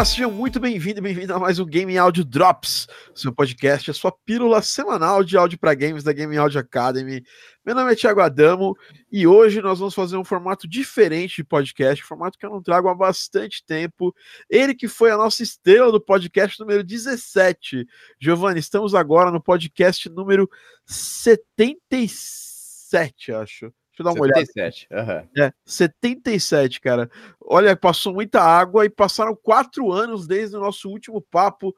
[0.00, 3.94] Olá, sejam muito bem-vindos e bem-vindos a mais um Game Audio Drops, seu podcast, a
[3.94, 7.22] sua pílula semanal de áudio para games da Game Audio Academy.
[7.62, 8.74] Meu nome é Thiago Adamo
[9.12, 12.62] e hoje nós vamos fazer um formato diferente de podcast, um formato que eu não
[12.62, 14.14] trago há bastante tempo.
[14.48, 17.86] Ele que foi a nossa estrela do podcast número 17.
[18.18, 20.48] Giovanni, estamos agora no podcast número
[20.86, 23.70] 77, acho.
[24.00, 24.88] Eu dar uma 77.
[24.90, 25.28] olhada.
[25.36, 25.44] Uhum.
[25.44, 27.10] É, 77, cara.
[27.40, 31.74] Olha, passou muita água e passaram quatro anos desde o nosso último papo.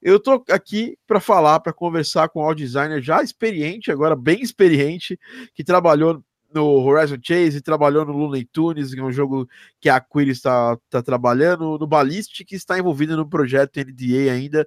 [0.00, 4.40] Eu tô aqui para falar, para conversar com um audio designer já experiente, agora bem
[4.40, 5.18] experiente,
[5.54, 9.48] que trabalhou no Horizon Chase, trabalhou no Looney Tunes, que é um jogo
[9.80, 14.66] que a Aquiles está tá trabalhando, no Ballistic, que está envolvido no projeto NDA ainda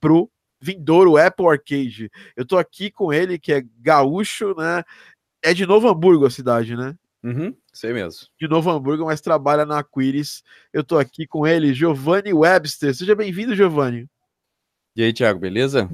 [0.00, 0.28] pro
[0.60, 2.10] vindouro Apple Arcade.
[2.36, 4.82] Eu tô aqui com ele, que é gaúcho, né?
[5.42, 6.96] É de Novo Hamburgo a cidade, né?
[7.22, 8.28] Uhum, sei mesmo.
[8.38, 10.42] De Novo Hamburgo, mas trabalha na Aquiris.
[10.72, 12.94] Eu tô aqui com ele, Giovanni Webster.
[12.94, 14.08] Seja bem-vindo, Giovanni.
[14.94, 15.88] E aí, Thiago, beleza?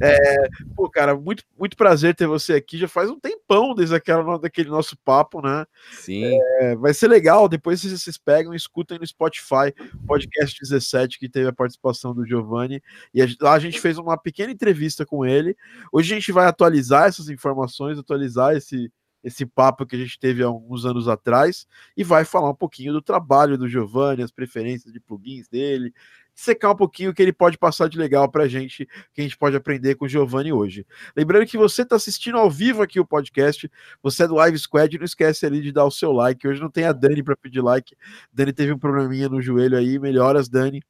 [0.00, 2.78] É, pô, cara, muito, muito prazer ter você aqui.
[2.78, 5.66] Já faz um tempão desde aquela, daquele nosso papo, né?
[5.92, 6.24] Sim.
[6.60, 7.48] É, vai ser legal.
[7.48, 9.72] Depois vocês, vocês pegam e escutem no Spotify,
[10.06, 12.82] podcast 17, que teve a participação do Giovanni.
[13.12, 15.56] E a, lá a gente fez uma pequena entrevista com ele.
[15.92, 18.90] Hoje a gente vai atualizar essas informações, atualizar esse,
[19.24, 22.92] esse papo que a gente teve há alguns anos atrás e vai falar um pouquinho
[22.92, 25.92] do trabalho do Giovanni, as preferências de plugins dele,
[26.34, 29.24] secar um pouquinho o que ele pode passar de legal para a gente, que a
[29.24, 30.86] gente pode aprender com o Giovanni hoje.
[31.16, 33.70] Lembrando que você está assistindo ao vivo aqui o podcast,
[34.02, 36.46] você é do Live Squad, não esquece ali de dar o seu like.
[36.46, 37.96] Hoje não tem a Dani para pedir like.
[38.32, 40.82] Dani teve um probleminha no joelho aí, melhoras, Dani.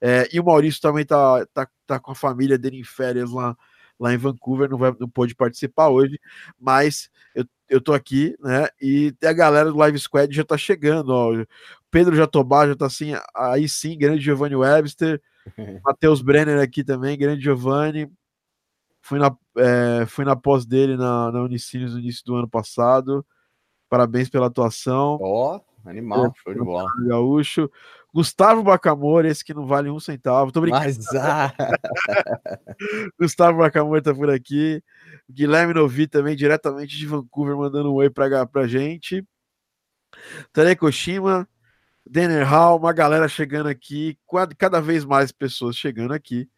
[0.00, 3.56] É, e o Maurício também tá, tá, tá com a família dele em férias lá,
[3.98, 6.20] lá em Vancouver, não, vai, não pôde participar hoje,
[6.58, 8.68] mas eu, eu tô aqui, né?
[8.80, 11.32] E a galera do Live Squad já tá chegando, ó.
[11.90, 15.20] Pedro Jatobá já tá assim, aí sim, grande Giovanni Webster.
[15.84, 18.10] Matheus Brenner aqui também, grande Giovanni.
[19.00, 23.24] Fui na, é, fui na pós dele na, na no início do ano passado.
[23.88, 25.18] Parabéns pela atuação.
[25.20, 26.90] Ó, oh, animal, é, show de bola.
[27.06, 27.70] Gaúcho.
[28.12, 30.52] Gustavo Bacamor, esse que não vale um centavo.
[30.52, 30.84] Tô brincando.
[30.84, 31.54] Mas, ah...
[33.18, 34.82] Gustavo Bacamor tá por aqui.
[35.30, 39.24] Guilherme Novi também, diretamente de Vancouver, mandando um oi pra, pra gente.
[40.52, 41.48] Tarekoshima,
[42.10, 44.18] Denner Hall, uma galera chegando aqui,
[44.56, 46.48] cada vez mais pessoas chegando aqui.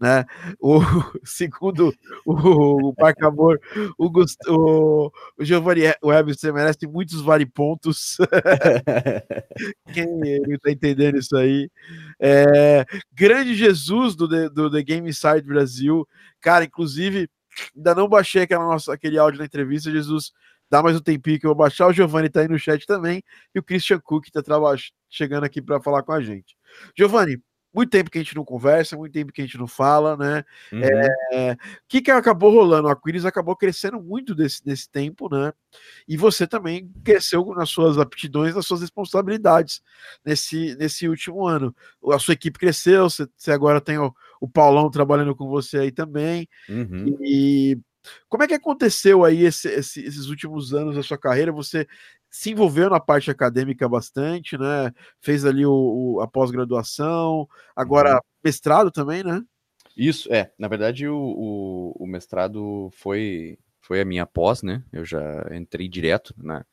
[0.00, 0.24] Né?
[0.60, 0.80] O
[1.24, 1.94] segundo
[2.26, 3.60] o, o Parcamor,
[3.96, 4.10] o,
[4.48, 8.16] o, o Giovanni Webster merece muitos varipontos.
[9.94, 10.06] Quem
[10.54, 11.70] está entendendo isso aí?
[12.20, 16.06] É, grande Jesus do, do The Game Side Brasil,
[16.40, 17.28] cara, inclusive
[17.76, 20.32] ainda não baixei aquela nossa, aquele áudio da entrevista, Jesus.
[20.72, 21.86] Dá mais um tempinho que eu vou baixar.
[21.86, 23.22] O Giovanni tá aí no chat também.
[23.54, 24.40] E o Christian Cook tá
[25.06, 26.56] chegando aqui para falar com a gente.
[26.96, 27.42] Giovanni,
[27.74, 30.42] muito tempo que a gente não conversa, muito tempo que a gente não fala, né?
[30.72, 30.80] Uhum.
[30.82, 31.56] É, o
[31.86, 32.88] que, que acabou rolando?
[32.88, 35.52] A Aquiles acabou crescendo muito desse, nesse tempo, né?
[36.08, 39.82] E você também cresceu nas suas aptidões, nas suas responsabilidades
[40.24, 41.76] nesse, nesse último ano.
[42.12, 44.10] A sua equipe cresceu, você, você agora tem o,
[44.40, 46.48] o Paulão trabalhando com você aí também.
[46.66, 47.18] Uhum.
[47.20, 47.78] E
[48.28, 51.52] como é que aconteceu aí esse, esse, esses últimos anos da sua carreira?
[51.52, 51.86] Você
[52.30, 54.92] se envolveu na parte acadêmica bastante, né?
[55.20, 55.72] Fez ali o,
[56.16, 57.46] o a pós-graduação,
[57.76, 58.20] agora uhum.
[58.42, 59.42] mestrado também, né?
[59.96, 60.50] Isso, é.
[60.58, 64.82] Na verdade, o, o, o, mestrado foi, foi a minha pós, né?
[64.90, 66.64] Eu já entrei direto na.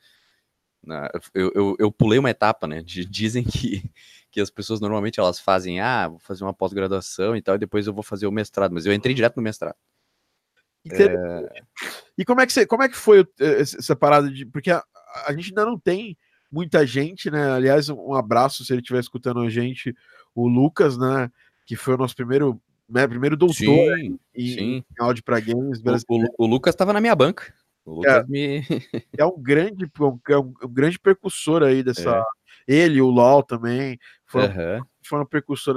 [0.82, 2.82] na eu, eu, eu pulei uma etapa, né?
[2.84, 3.90] Dizem que,
[4.30, 7.86] que as pessoas normalmente elas fazem, ah, vou fazer uma pós-graduação e tal, e depois
[7.86, 9.76] eu vou fazer o mestrado, mas eu entrei direto no mestrado.
[10.88, 11.62] É...
[12.16, 14.46] E como é que você, como é que foi essa parada de.
[14.46, 14.82] Porque a,
[15.26, 16.16] a gente ainda não tem
[16.50, 17.52] muita gente, né?
[17.52, 19.94] Aliás, um abraço se ele estiver escutando a gente,
[20.34, 21.30] o Lucas, né?
[21.66, 24.62] Que foi o nosso primeiro, né, primeiro doutor sim, em, sim.
[24.76, 25.80] em áudio para games.
[26.08, 27.54] O, o, o, Lucas estava na minha banca.
[27.84, 28.64] O Lucas é, me...
[29.16, 29.84] é um grande,
[30.28, 32.16] é um, um, grande percussor aí dessa.
[32.16, 32.22] É.
[32.70, 34.84] Ele, o LOL também, foram, uhum.
[35.04, 35.28] foram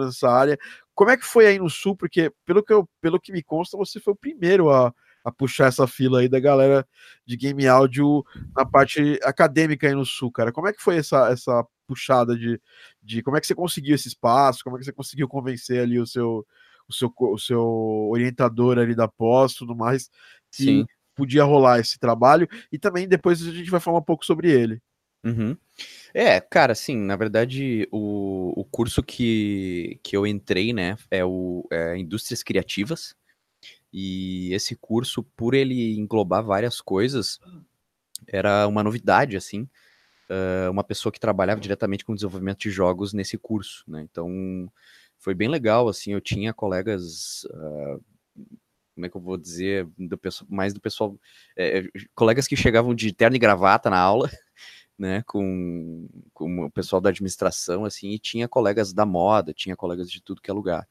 [0.05, 0.57] nessa área.
[0.93, 1.95] Como é que foi aí no Sul?
[1.95, 4.93] Porque, pelo que, eu, pelo que me consta, você foi o primeiro a,
[5.23, 6.85] a puxar essa fila aí da galera
[7.25, 8.23] de game áudio
[8.55, 10.51] na parte acadêmica aí no sul, cara.
[10.51, 12.61] Como é que foi essa, essa puxada de,
[13.01, 14.63] de como é que você conseguiu esse espaço?
[14.63, 16.45] Como é que você conseguiu convencer ali o seu
[16.85, 20.09] o seu, o seu orientador ali da pós, tudo mais,
[20.51, 20.85] que Sim.
[21.15, 24.81] podia rolar esse trabalho e também depois a gente vai falar um pouco sobre ele.
[25.23, 25.55] Uhum.
[26.13, 31.65] É, cara, assim, na verdade, o, o curso que, que eu entrei, né, é o
[31.71, 33.15] é Indústrias Criativas,
[33.93, 37.39] e esse curso, por ele englobar várias coisas,
[38.27, 39.67] era uma novidade, assim.
[40.29, 44.01] uh, uma pessoa que trabalhava diretamente com desenvolvimento de jogos nesse curso, né?
[44.03, 44.71] Então
[45.19, 48.01] foi bem legal, assim, eu tinha colegas, uh,
[48.95, 50.19] como é que eu vou dizer, do
[50.49, 51.17] mais do pessoal,
[51.57, 51.83] é,
[52.15, 54.29] colegas que chegavam de terno e gravata na aula,
[54.97, 60.09] né, com, com o pessoal da administração, assim, e tinha colegas da moda, tinha colegas
[60.09, 60.87] de tudo que é lugar.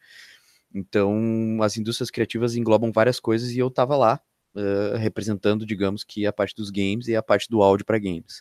[0.75, 4.21] Então, as indústrias criativas englobam várias coisas e eu estava lá,
[4.55, 8.41] uh, representando, digamos que a parte dos games e a parte do áudio para games.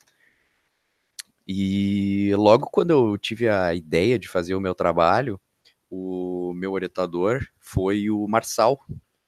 [1.48, 5.40] E logo quando eu tive a ideia de fazer o meu trabalho,
[5.90, 8.80] o meu orientador foi o Marçal,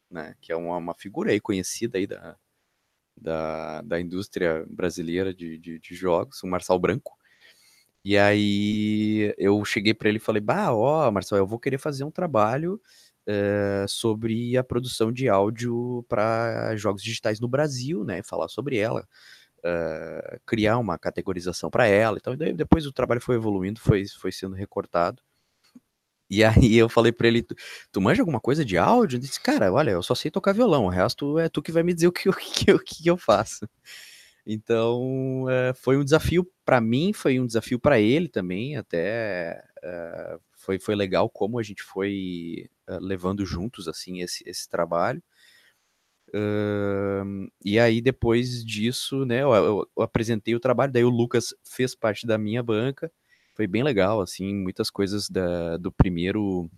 [0.09, 2.37] né, que é uma, uma figura aí conhecida aí da,
[3.15, 7.17] da, da indústria brasileira de, de, de jogos, o Marçal Branco.
[8.05, 12.03] E aí eu cheguei para ele e falei, bah, ó, Marcelo, eu vou querer fazer
[12.03, 12.81] um trabalho
[13.25, 18.21] é, sobre a produção de áudio para jogos digitais no Brasil, né?
[18.23, 19.07] Falar sobre ela,
[19.63, 22.17] é, criar uma categorização para ela.
[22.17, 25.21] Então, depois o trabalho foi evoluindo, foi, foi sendo recortado.
[26.33, 27.55] E aí eu falei para ele, tu,
[27.91, 29.17] tu manja alguma coisa de áudio?
[29.17, 31.83] Ele disse, cara, olha, eu só sei tocar violão, o resto é tu que vai
[31.83, 33.69] me dizer o que, o que, o que eu faço.
[34.45, 40.37] Então, é, foi um desafio para mim, foi um desafio para ele também, até é,
[40.53, 45.21] foi, foi legal como a gente foi é, levando juntos, assim, esse, esse trabalho.
[46.35, 49.53] Uh, e aí, depois disso, né, eu,
[49.95, 53.11] eu, apresentei o trabalho, daí o Lucas fez parte da minha banca,
[53.53, 56.69] foi bem legal, assim, muitas coisas da, do primeiro,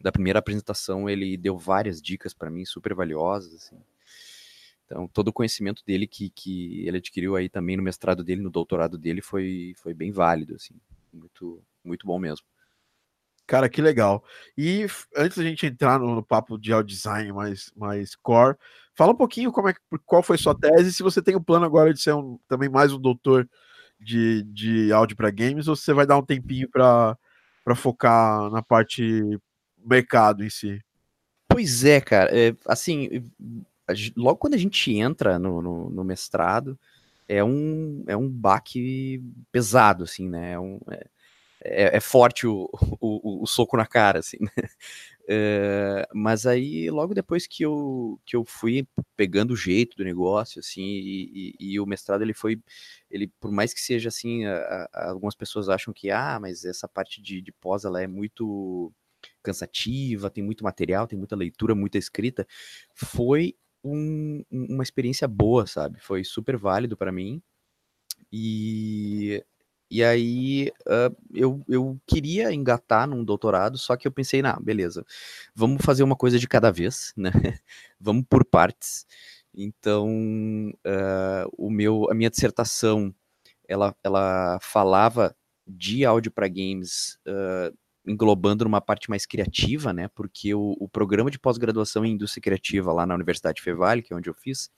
[0.00, 3.76] da primeira apresentação, ele deu várias dicas para mim, super valiosas, assim.
[4.84, 8.50] Então, todo o conhecimento dele que, que ele adquiriu aí também no mestrado dele, no
[8.50, 10.74] doutorado dele, foi, foi bem válido, assim.
[11.12, 12.44] Muito, muito bom mesmo.
[13.46, 14.24] Cara, que legal.
[14.56, 14.86] E
[15.16, 18.56] antes da gente entrar no, no papo de audio design mais, mais core,
[18.94, 19.74] fala um pouquinho como é,
[20.04, 22.92] qual foi sua tese, se você tem o plano agora de ser um, também mais
[22.92, 23.48] um doutor
[24.00, 27.16] de, de áudio para games, ou você vai dar um tempinho para
[27.76, 29.22] focar na parte
[29.84, 30.80] mercado em si.
[31.48, 32.30] Pois é, cara.
[32.32, 33.24] É, assim,
[34.16, 36.78] logo quando a gente entra no, no, no, mestrado,
[37.26, 40.52] é um, é um baque pesado, assim, né?
[40.52, 41.06] É, um, é,
[41.64, 42.68] é, é forte o,
[43.00, 44.68] o, o, soco na cara, assim, né?
[45.30, 50.58] É, mas aí, logo depois que eu, que eu fui pegando o jeito do negócio,
[50.60, 52.62] assim, e, e, e o mestrado, ele foi,
[53.10, 56.88] ele, por mais que seja, assim, a, a, algumas pessoas acham que, ah, mas essa
[56.88, 58.90] parte de, de pós, ela é muito
[59.42, 62.46] cansativa, tem muito material, tem muita leitura, muita escrita,
[62.94, 63.54] foi
[63.84, 66.00] um, uma experiência boa, sabe?
[66.00, 67.42] Foi super válido para mim.
[68.32, 69.44] E,
[69.90, 75.04] e aí uh, eu, eu queria engatar num doutorado, só que eu pensei, não, beleza,
[75.54, 77.30] vamos fazer uma coisa de cada vez, né?
[78.00, 79.06] vamos por partes.
[79.54, 80.08] Então,
[80.86, 83.14] uh, o meu, a minha dissertação,
[83.66, 85.34] ela, ela falava
[85.66, 87.76] de áudio para games uh,
[88.06, 90.08] englobando numa parte mais criativa, né?
[90.14, 94.16] Porque o, o programa de pós-graduação em indústria criativa lá na Universidade Fevale, que é
[94.16, 94.70] onde eu fiz,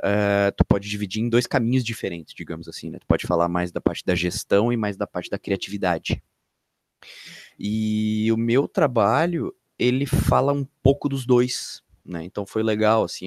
[0.00, 2.98] uh, tu pode dividir em dois caminhos diferentes, digamos assim, né?
[2.98, 6.22] Tu pode falar mais da parte da gestão e mais da parte da criatividade.
[7.58, 12.24] E o meu trabalho, ele fala um pouco dos dois, né?
[12.24, 13.26] Então foi legal, assim,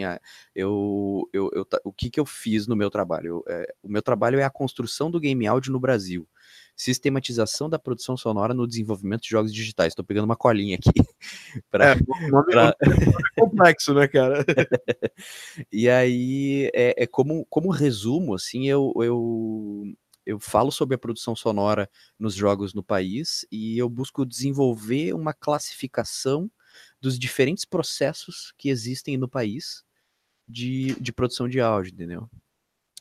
[0.53, 3.27] eu, eu, eu, o que que eu fiz no meu trabalho?
[3.27, 6.27] Eu, é, o meu trabalho é a construção do game audio no Brasil
[6.75, 9.89] sistematização da produção sonora no desenvolvimento de jogos digitais.
[9.91, 10.89] Estou pegando uma colinha aqui.
[11.71, 11.95] pra, é,
[12.29, 12.75] nome, pra...
[12.81, 14.45] é complexo, né, cara?
[15.71, 19.83] e aí, é, é, como, como resumo, assim, eu, eu,
[20.25, 21.89] eu falo sobre a produção sonora
[22.19, 26.51] nos jogos no país e eu busco desenvolver uma classificação
[26.99, 29.83] dos diferentes processos que existem no país
[30.47, 32.29] de, de produção de áudio, entendeu?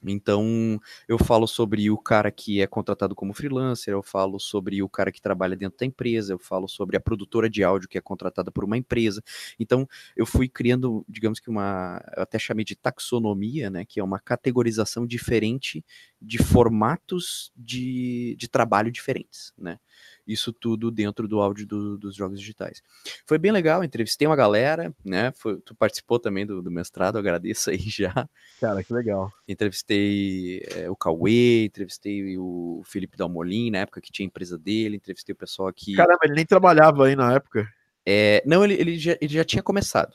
[0.07, 4.89] Então, eu falo sobre o cara que é contratado como freelancer, eu falo sobre o
[4.89, 8.01] cara que trabalha dentro da empresa, eu falo sobre a produtora de áudio que é
[8.01, 9.23] contratada por uma empresa.
[9.59, 14.05] Então, eu fui criando, digamos que uma, eu até chamei de taxonomia, né, que é
[14.05, 15.85] uma categorização diferente
[16.21, 19.79] de formatos de, de trabalho diferentes, né?
[20.27, 22.83] Isso tudo dentro do áudio do, dos jogos digitais.
[23.27, 25.33] Foi bem legal, entrevistei uma galera, né?
[25.33, 28.29] Foi, tu participou também do, do, mestrado, agradeço aí já.
[28.61, 29.33] Cara, que legal.
[29.47, 35.33] Entrevistei é, o Cauê, entrevistei o Felipe Dalmolin, na época que tinha empresa dele, entrevistei
[35.33, 35.95] o pessoal aqui.
[35.95, 37.69] Caramba, ele nem trabalhava aí na época.
[38.07, 40.15] É, não, ele, ele, já, ele já tinha começado.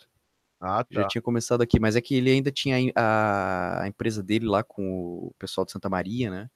[0.60, 1.02] Ah, tá.
[1.02, 4.62] Já tinha começado aqui, mas é que ele ainda tinha a, a empresa dele lá
[4.62, 4.84] com
[5.28, 6.50] o pessoal de Santa Maria, né?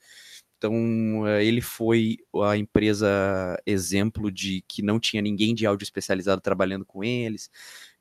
[0.64, 3.06] Então, eh, ele foi a empresa
[3.66, 7.52] exemplo de que não tinha ninguém de áudio especializado trabalhando com eles.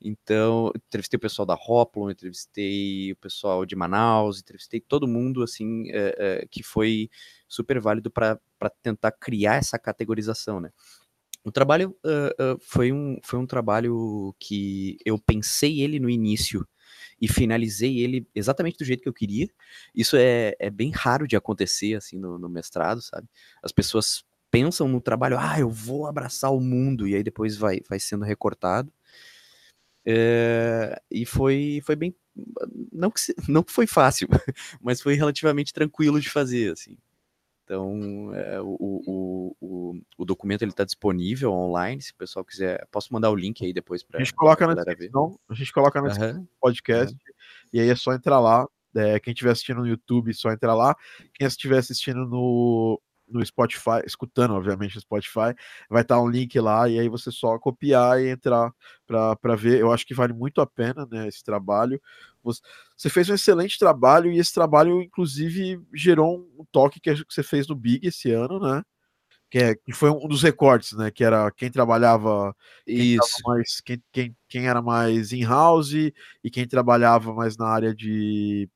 [0.01, 5.91] Então, entrevistei o pessoal da Hoplon, entrevistei o pessoal de Manaus, entrevistei todo mundo, assim,
[5.91, 7.11] é, é, que foi
[7.49, 8.39] super válido para
[8.81, 10.71] tentar criar essa categorização, né?
[11.45, 16.65] O trabalho uh, uh, foi, um, foi um trabalho que eu pensei ele no início
[17.23, 19.49] e finalizei ele exatamente do jeito que eu queria.
[19.95, 23.29] Isso é, é bem raro de acontecer, assim, no, no mestrado, sabe?
[23.63, 27.81] As pessoas pensam no trabalho, ah, eu vou abraçar o mundo, e aí depois vai,
[27.89, 28.93] vai sendo recortado.
[30.05, 32.13] É, e foi, foi bem.
[32.93, 34.29] Não que, não que foi fácil,
[34.83, 36.99] mas foi relativamente tranquilo de fazer, assim.
[37.65, 42.03] Então, é, o, o, o, o, documento está disponível online.
[42.03, 44.75] Se o pessoal quiser, posso mandar o link aí depois para a gente coloca na
[44.75, 45.39] descrição.
[45.49, 46.47] A gente coloca na uhum.
[46.61, 47.35] podcast uhum.
[47.73, 48.67] e aí é só entrar lá.
[48.95, 50.95] É, quem estiver assistindo no YouTube, só entrar lá.
[51.35, 53.01] Quem estiver assistindo no,
[53.33, 55.55] no Spotify, escutando, obviamente, no Spotify,
[55.89, 58.73] vai estar um link lá e aí você só copiar e entrar
[59.07, 59.81] para ver.
[59.81, 62.01] Eu acho que vale muito a pena, né, esse trabalho.
[62.43, 67.69] Você fez um excelente trabalho e esse trabalho, inclusive, gerou um toque que você fez
[67.69, 68.83] no Big esse ano, né?
[69.49, 71.11] Que, é, que foi um dos recortes, né?
[71.11, 73.43] Que era quem trabalhava quem Isso.
[73.45, 78.69] mais, quem, quem, quem era mais in-house e quem trabalhava mais na área de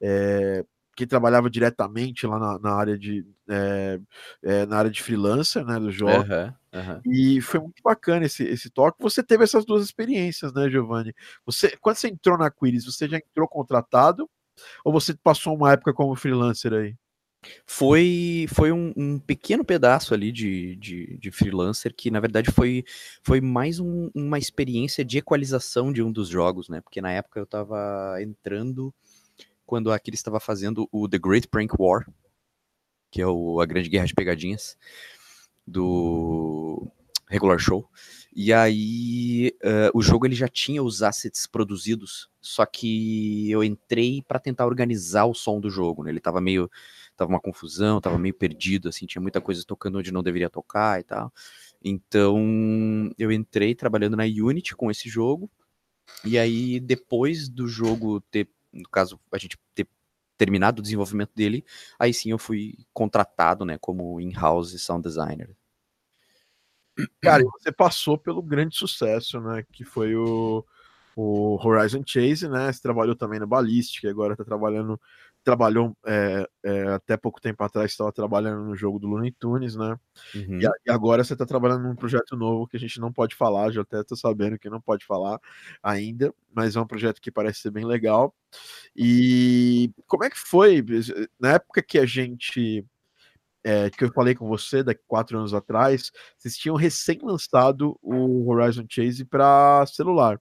[0.00, 4.00] é, quem trabalhava diretamente lá na, na área de é,
[4.42, 6.12] é, na área de freelancer, né, do jogo.
[6.12, 7.00] Uhum, uhum.
[7.06, 9.02] E foi muito bacana esse, esse toque.
[9.02, 11.14] Você teve essas duas experiências, né, Giovanni?
[11.44, 14.28] Você, quando você entrou na Quiris, você já entrou contratado
[14.84, 16.96] ou você passou uma época como freelancer aí?
[17.66, 22.84] Foi, foi um, um pequeno pedaço ali de, de, de, freelancer que, na verdade, foi,
[23.22, 26.80] foi mais um, uma experiência de equalização de um dos jogos, né?
[26.80, 28.94] Porque na época eu estava entrando
[29.66, 32.06] quando a Aquiles estava fazendo o The Great Prank War,
[33.10, 34.76] que é o, a grande guerra de pegadinhas
[35.66, 36.86] do
[37.28, 37.88] regular show.
[38.34, 44.22] E aí uh, o jogo ele já tinha os assets produzidos, só que eu entrei
[44.26, 46.10] para tentar organizar o som do jogo, né?
[46.10, 46.70] Ele tava meio
[47.16, 50.98] tava uma confusão, tava meio perdido assim, tinha muita coisa tocando onde não deveria tocar
[50.98, 51.32] e tal.
[51.82, 55.48] Então, eu entrei trabalhando na Unity com esse jogo.
[56.24, 59.88] E aí depois do jogo ter no caso, a gente ter
[60.36, 61.64] terminado o desenvolvimento dele,
[61.98, 65.56] aí sim eu fui contratado, né, como in-house sound designer.
[67.20, 70.64] Cara, você passou pelo grande sucesso, né, que foi o,
[71.16, 75.00] o Horizon Chase, né, você trabalhou também na Ballistic, agora tá trabalhando
[75.44, 79.98] trabalhou é, é, até pouco tempo atrás, estava trabalhando no jogo do Looney Tunes, né?
[80.34, 80.60] Uhum.
[80.60, 83.70] E, e, agora você está trabalhando num projeto novo que a gente não pode falar,
[83.70, 85.38] já até estou sabendo que não pode falar
[85.82, 88.34] ainda, mas é um projeto que parece ser bem legal.
[88.96, 90.84] E como é que foi?
[91.38, 92.84] Na época que a gente.
[93.66, 98.46] É, que eu falei com você, daqui quatro anos atrás, vocês tinham recém lançado o
[98.50, 100.38] Horizon Chase para celular.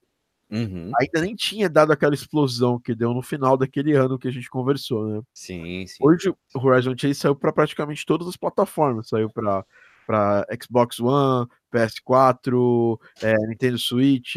[0.54, 0.92] Uhum.
[1.02, 4.50] Ainda nem tinha dado aquela explosão que deu no final daquele ano que a gente
[4.50, 5.22] conversou, né?
[5.34, 5.98] Sim, sim.
[6.00, 9.10] Hoje o Horizon Chase saiu para praticamente todas as plataformas.
[9.10, 9.66] Saiu para
[10.06, 14.36] para Xbox One, PS4, é, Nintendo Switch,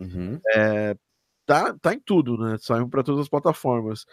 [0.00, 0.40] uhum.
[0.54, 0.96] é,
[1.44, 2.56] tá, tá em tudo, né?
[2.58, 4.06] Saiu para todas as plataformas.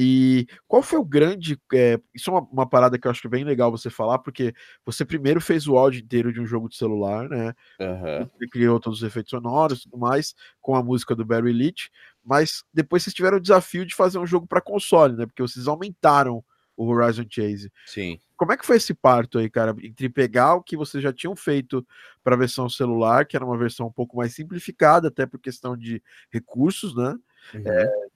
[0.00, 1.60] E qual foi o grande.
[1.74, 4.20] É, isso é uma, uma, parada que eu acho que é bem legal você falar,
[4.20, 4.54] porque
[4.86, 7.52] você primeiro fez o áudio inteiro de um jogo de celular, né?
[7.80, 8.30] Uhum.
[8.38, 11.90] Você criou todos os efeitos sonoros e tudo mais, com a música do Barry Leach,
[12.24, 15.26] mas depois vocês tiveram o desafio de fazer um jogo para console, né?
[15.26, 16.44] Porque vocês aumentaram
[16.76, 17.72] o Horizon Chase.
[17.84, 18.20] Sim.
[18.36, 19.74] Como é que foi esse parto aí, cara?
[19.82, 21.84] Entre pegar o que vocês já tinham feito
[22.22, 25.76] para a versão celular, que era uma versão um pouco mais simplificada, até por questão
[25.76, 26.00] de
[26.30, 27.16] recursos, né?
[27.52, 27.62] Uhum.
[27.66, 28.08] É,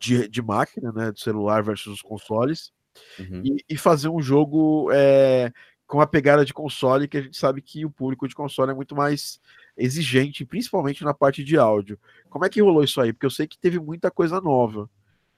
[0.00, 2.72] de, de máquina, né, do celular versus os consoles,
[3.18, 3.42] uhum.
[3.44, 5.52] e, e, fazer um jogo é,
[5.86, 8.74] com a pegada de console, que a gente sabe que o público de console é
[8.74, 9.40] muito mais
[9.76, 11.98] exigente, principalmente na parte de áudio.
[12.28, 13.12] Como é que rolou isso aí?
[13.12, 14.90] Porque eu sei que teve muita coisa nova.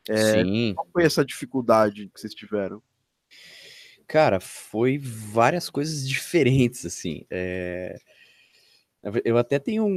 [0.08, 0.74] É, Sim.
[0.74, 2.82] Qual foi essa dificuldade que vocês tiveram?
[4.08, 7.24] Cara, foi várias coisas diferentes, assim.
[7.30, 7.96] É...
[9.24, 9.88] Eu até tenho um,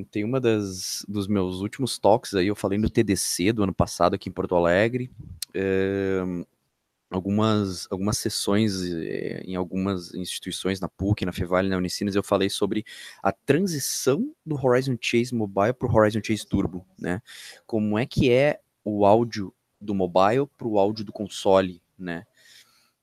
[0.00, 3.74] um tem uma das dos meus últimos talks aí, eu falei no TDC do ano
[3.74, 5.10] passado aqui em Porto Alegre,
[5.52, 6.22] é,
[7.10, 12.48] algumas algumas sessões é, em algumas instituições na PUC, na Fevale, na Unicinos, eu falei
[12.48, 12.84] sobre
[13.22, 17.20] a transição do Horizon Chase Mobile para o Horizon Chase Turbo, né?
[17.66, 22.24] Como é que é o áudio do mobile para o áudio do console, né?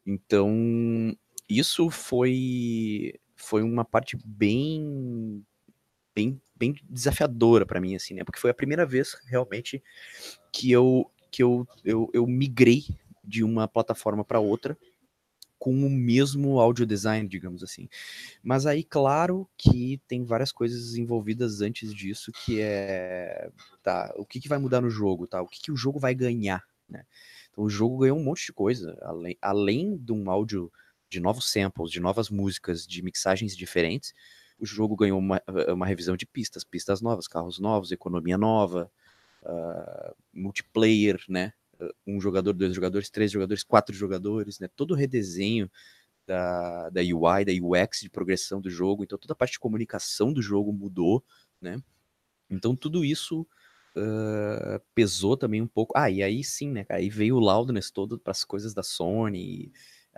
[0.08, 1.16] Então
[1.48, 5.44] isso foi foi uma parte bem
[6.14, 8.24] bem bem desafiadora para mim assim, né?
[8.24, 9.82] Porque foi a primeira vez realmente
[10.52, 12.84] que eu que eu eu, eu migrei
[13.24, 14.78] de uma plataforma para outra
[15.60, 17.90] com o mesmo audio design, digamos assim.
[18.42, 23.52] Mas aí, claro que tem várias coisas envolvidas antes disso, que é
[23.84, 25.42] tá, o que, que vai mudar no jogo, tá?
[25.42, 27.06] O que, que o jogo vai ganhar, né?
[27.52, 30.72] Então o jogo ganhou um monte de coisa, além, além de um áudio
[31.10, 34.14] de novos samples, de novas músicas, de mixagens diferentes,
[34.60, 38.92] o jogo ganhou uma, uma revisão de pistas, pistas novas, carros novos, economia nova,
[39.44, 41.54] uh, multiplayer, né?
[42.06, 44.68] Um jogador, dois jogadores, três jogadores, quatro jogadores, né?
[44.76, 45.72] Todo o redesenho
[46.28, 50.34] da, da UI, da UX de progressão do jogo, então toda a parte de comunicação
[50.34, 51.24] do jogo mudou,
[51.62, 51.82] né?
[52.50, 53.48] Então tudo isso
[53.96, 55.94] uh, pesou também um pouco.
[55.98, 56.86] Ah, e aí sim, né?
[56.90, 59.72] Aí veio o loudness todo para as coisas da Sony,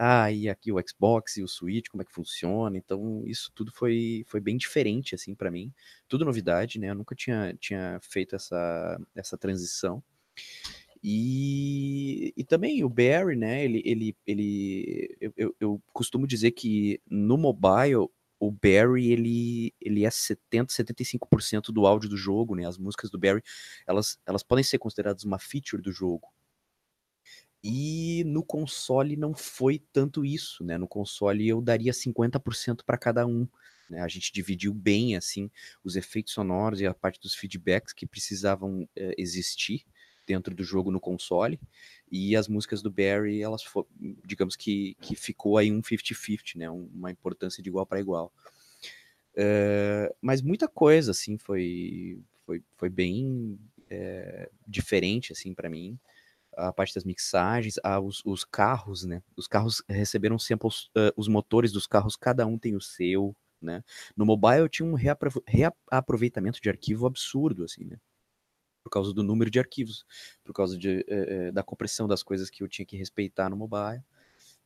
[0.03, 2.75] ah, e aqui o Xbox e o Switch, como é que funciona?
[2.75, 5.71] Então, isso tudo foi, foi bem diferente, assim, para mim.
[6.07, 6.89] Tudo novidade, né?
[6.89, 10.03] Eu nunca tinha, tinha feito essa, essa transição.
[11.03, 13.63] E, e também o Barry, né?
[13.63, 18.07] Ele, ele, ele eu, eu, eu costumo dizer que no mobile
[18.39, 22.65] o Barry ele, ele é 70, 75% do áudio do jogo, né?
[22.65, 23.43] As músicas do Barry,
[23.85, 26.27] elas, elas podem ser consideradas uma feature do jogo.
[27.63, 30.77] E no console não foi tanto isso, né?
[30.77, 33.47] No console eu daria 50% para cada um.
[33.89, 34.01] Né?
[34.01, 35.49] A gente dividiu bem assim
[35.83, 39.85] os efeitos sonoros e a parte dos feedbacks que precisavam é, existir
[40.25, 41.59] dentro do jogo no console.
[42.11, 43.87] E as músicas do Barry, elas foram,
[44.25, 46.69] digamos que, que ficou aí um 50-50, né?
[46.69, 48.33] Uma importância de igual para igual.
[49.33, 53.57] Uh, mas muita coisa assim foi foi, foi bem
[53.89, 55.97] é, diferente assim para mim
[56.55, 59.21] a parte das mixagens, a, os, os, carros, né?
[59.35, 63.83] Os carros receberam samples, uh, os motores dos carros, cada um tem o seu, né?
[64.15, 67.97] No mobile tinha um reaproveitamento de arquivo absurdo, assim, né?
[68.83, 70.05] Por causa do número de arquivos,
[70.43, 74.03] por causa de, uh, da compressão das coisas que eu tinha que respeitar no mobile.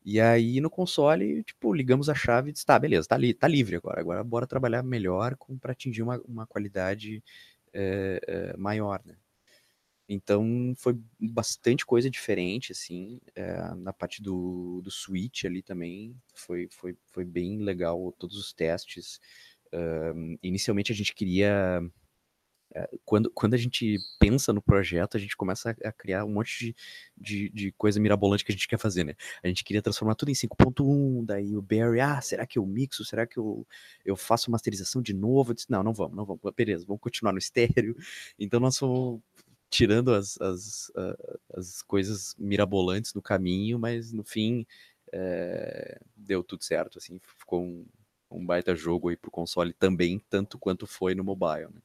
[0.04, 3.48] E aí no console, tipo, ligamos a chave e disse, tá, beleza, tá, li tá
[3.48, 7.24] livre agora, agora bora trabalhar melhor para atingir uma, uma qualidade
[7.74, 9.16] uh, maior, né?
[10.08, 16.68] Então foi bastante coisa diferente, assim, é, na parte do, do Switch ali também, foi,
[16.72, 19.20] foi, foi bem legal todos os testes.
[19.74, 21.82] Uh, inicialmente a gente queria
[22.76, 26.34] é, quando, quando a gente pensa no projeto, a gente começa a, a criar um
[26.34, 26.76] monte de,
[27.18, 29.16] de, de, coisa mirabolante que a gente quer fazer, né?
[29.42, 33.06] A gente queria transformar tudo em 5.1, daí o Barry, ah, será que eu mixo?
[33.06, 33.66] Será que eu,
[34.06, 35.52] eu faço masterização de novo?
[35.52, 37.96] Eu disse, não, não vamos, não vamos, beleza, vamos continuar no estéreo.
[38.38, 39.22] Então fomos
[39.76, 40.92] tirando as, as,
[41.54, 44.66] as coisas mirabolantes do caminho, mas no fim
[45.12, 47.86] é, deu tudo certo, assim, ficou um,
[48.32, 51.82] um baita jogo aí pro console também, tanto quanto foi no mobile, né?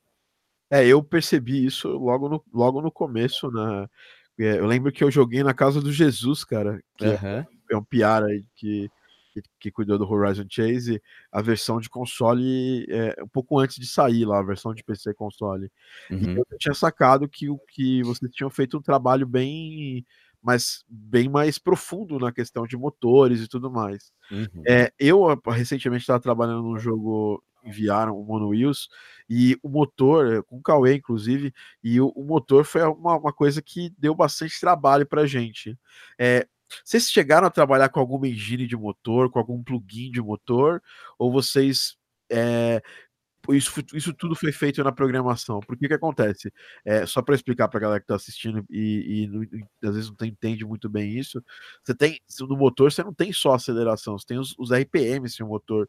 [0.72, 3.90] É, eu percebi isso logo no, logo no começo, na,
[4.38, 7.12] é, eu lembro que eu joguei na casa do Jesus, cara, que uhum.
[7.12, 8.88] é, é um piara aí que
[9.33, 13.87] que, que, cuidou do Horizon Chase, a versão de console é, um pouco antes de
[13.87, 15.71] sair lá, a versão de PC console.
[16.11, 16.35] Uhum.
[16.35, 20.05] E eu tinha sacado que o que vocês tinham feito um trabalho bem
[20.43, 24.11] mas bem mais profundo na questão de motores e tudo mais.
[24.31, 24.62] Uhum.
[24.66, 28.88] É, eu recentemente estava trabalhando num jogo enviaram o Mono Wheels
[29.29, 33.61] e o motor, com o Cauê inclusive, e o, o motor foi uma, uma, coisa
[33.61, 35.79] que deu bastante trabalho para gente.
[36.19, 36.47] É,
[36.85, 40.83] vocês chegaram a trabalhar com alguma engine de motor, com algum plugin de motor,
[41.19, 41.97] ou vocês
[42.31, 42.83] é,
[43.49, 45.61] isso, isso tudo foi feito na programação.
[45.61, 46.53] Por que que acontece?
[46.85, 50.13] É, só para explicar para a galera que está assistindo e, e, e, às vezes
[50.19, 51.43] não entende muito bem isso,
[51.83, 55.49] você tem no motor você não tem só aceleração, você tem os, os RPMs no
[55.49, 55.89] motor.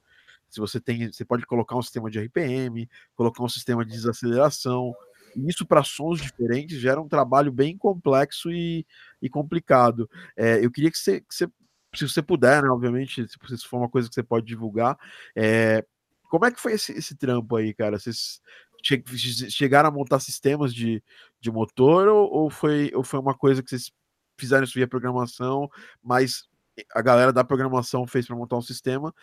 [0.50, 4.94] Se você tem, você pode colocar um sistema de RPM, colocar um sistema de desaceleração,
[5.36, 8.86] isso para sons diferentes gera um trabalho bem complexo e,
[9.22, 10.10] e complicado.
[10.36, 11.48] É, eu queria que você, que você,
[11.94, 14.98] se você puder, né, obviamente, se, se for uma coisa que você pode divulgar,
[15.36, 15.86] é,
[16.30, 18.00] como é que foi esse, esse trampo aí, cara?
[18.00, 18.42] Vocês
[18.84, 19.04] che
[19.50, 21.04] chegaram a montar sistemas de,
[21.40, 23.92] de motor ou, ou, foi, ou foi uma coisa que vocês
[24.38, 25.70] fizeram isso via programação,
[26.02, 26.50] mas
[26.94, 29.14] a galera da programação fez para montar um sistema,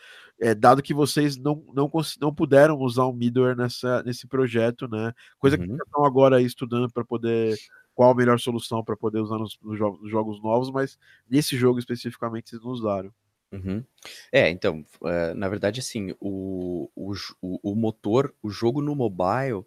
[0.41, 5.13] é, dado que vocês não, não, não puderam usar o middleware nessa, nesse projeto, né?
[5.39, 5.67] Coisa uhum.
[5.67, 7.57] que estão agora estudando para poder
[7.95, 10.97] qual a melhor solução para poder usar nos, nos, jogos, nos, jogos, novos, mas
[11.29, 13.13] nesse jogo especificamente vocês não usaram.
[13.51, 13.83] Uhum.
[14.31, 19.65] É, então, uh, na verdade, assim, o, o, o motor, o jogo no mobile,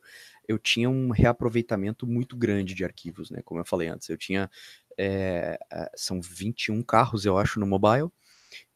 [0.47, 3.41] eu tinha um reaproveitamento muito grande de arquivos, né?
[3.43, 4.49] Como eu falei antes, eu tinha
[4.97, 5.57] é,
[5.95, 8.09] são 21 carros, eu acho, no mobile.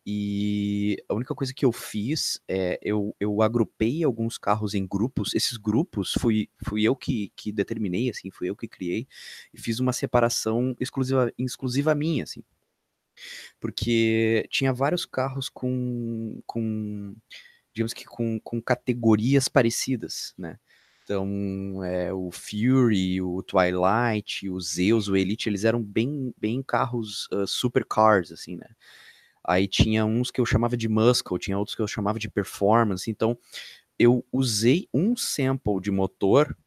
[0.08, 5.34] E a única coisa que eu fiz é eu, eu agrupei alguns carros em grupos.
[5.34, 9.08] Esses grupos fui, fui eu que, que determinei, assim, fui eu que criei,
[9.52, 12.44] e fiz uma separação exclusiva, exclusiva minha, assim.
[13.60, 17.16] Porque tinha vários carros com, com
[17.74, 20.60] digamos que com, com categorias parecidas, né?
[21.06, 27.28] Então, é, o Fury, o Twilight, o Zeus, o Elite, eles eram bem, bem carros
[27.32, 28.68] uh, supercars, assim, né?
[29.44, 33.10] Aí tinha uns que eu chamava de muscle, tinha outros que eu chamava de performance.
[33.10, 33.38] Então,
[34.00, 36.58] eu usei um sample de motor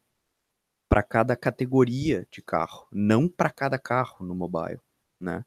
[0.87, 4.79] para cada categoria de carro, não para cada carro no mobile,
[5.19, 5.45] né?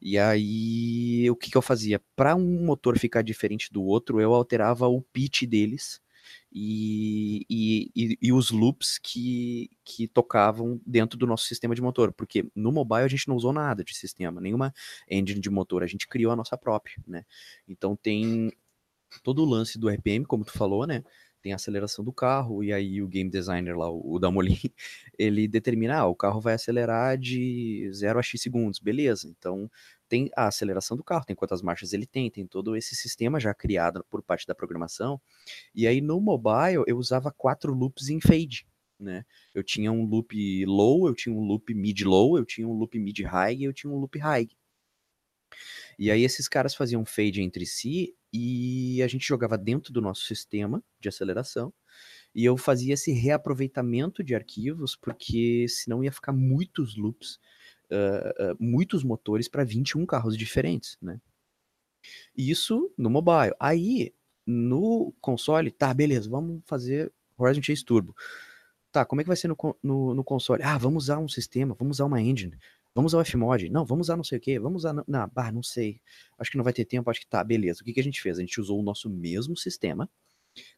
[0.00, 2.00] E aí, o que, que eu fazia?
[2.16, 6.01] Para um motor ficar diferente do outro, eu alterava o pitch deles
[6.54, 12.46] e, e, e, os loops que, que tocavam dentro do nosso sistema de motor, porque
[12.54, 14.72] no mobile a gente não usou nada de sistema, nenhuma
[15.08, 17.24] engine de motor, a gente criou a nossa própria, né?
[17.66, 18.52] Então tem
[19.22, 21.02] todo o lance do RPM, como tu falou, né?
[21.42, 24.58] Tem a aceleração do carro, e aí o game designer lá, o Damolin,
[25.18, 29.68] ele determina, ah, o carro vai acelerar de 0 a X segundos, beleza, então
[30.08, 33.54] tem a aceleração do carro, tem quantas marchas ele tem, tem todo esse sistema já
[33.54, 35.20] criado por parte da programação.
[35.74, 38.66] E aí no mobile eu usava quatro loops em fade,
[39.00, 39.24] né?
[39.54, 42.98] Eu tinha um loop low, eu tinha um loop mid low, eu tinha um loop
[42.98, 44.48] mid high e eu tinha um loop high.
[45.98, 50.24] E aí esses caras faziam fade entre si e a gente jogava dentro do nosso
[50.24, 51.72] sistema de aceleração.
[52.34, 57.38] E eu fazia esse reaproveitamento de arquivos, porque senão ia ficar muitos loops
[57.92, 61.20] uh, muitos motores para 21 carros diferentes, né?
[62.36, 63.54] Isso no mobile.
[63.60, 64.12] Aí,
[64.46, 68.14] no console, tá, beleza, vamos fazer Horizon Chase Turbo.
[68.90, 70.62] Tá, como é que vai ser no, no, no console?
[70.62, 72.58] Ah, vamos usar um sistema, vamos usar uma engine,
[72.94, 73.68] vamos usar o Fmod.
[73.70, 74.92] Não, vamos usar não sei o que, vamos usar.
[74.92, 76.00] Não, ah, não sei.
[76.38, 77.80] Acho que não vai ter tempo, acho que tá, beleza.
[77.80, 78.38] O que, que a gente fez?
[78.38, 80.08] A gente usou o nosso mesmo sistema,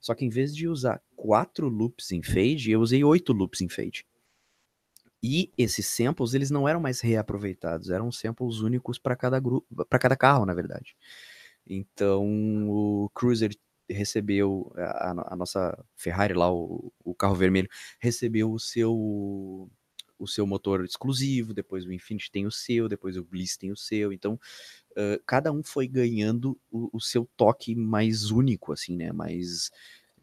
[0.01, 3.69] só que em vez de usar quatro loops em fade, eu usei oito loops em
[3.69, 4.07] fade.
[5.23, 9.99] E esses samples, eles não eram mais reaproveitados, eram samples únicos para cada grupo, para
[9.99, 10.95] cada carro, na verdade.
[11.67, 13.57] Então, o Cruiser
[13.89, 19.71] recebeu a, a nossa Ferrari lá, o, o, carro vermelho, recebeu o seu
[20.19, 23.77] o seu motor exclusivo, depois o Infinity tem o seu, depois o Bliss tem o
[23.77, 24.13] seu.
[24.13, 24.35] Então,
[24.93, 29.13] uh, cada um foi ganhando o, o, seu toque mais único, assim, né?
[29.13, 29.71] Mais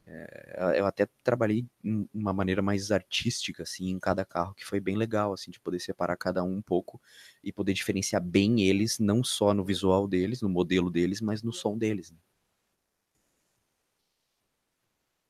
[0.05, 4.79] é, eu até trabalhei de uma maneira mais artística, assim, em cada carro, que foi
[4.79, 7.01] bem legal, assim, de poder separar cada um um pouco
[7.43, 11.53] e poder diferenciar bem eles, não só no visual deles, no modelo deles, mas no
[11.53, 12.11] som deles.
[12.11, 12.17] Né?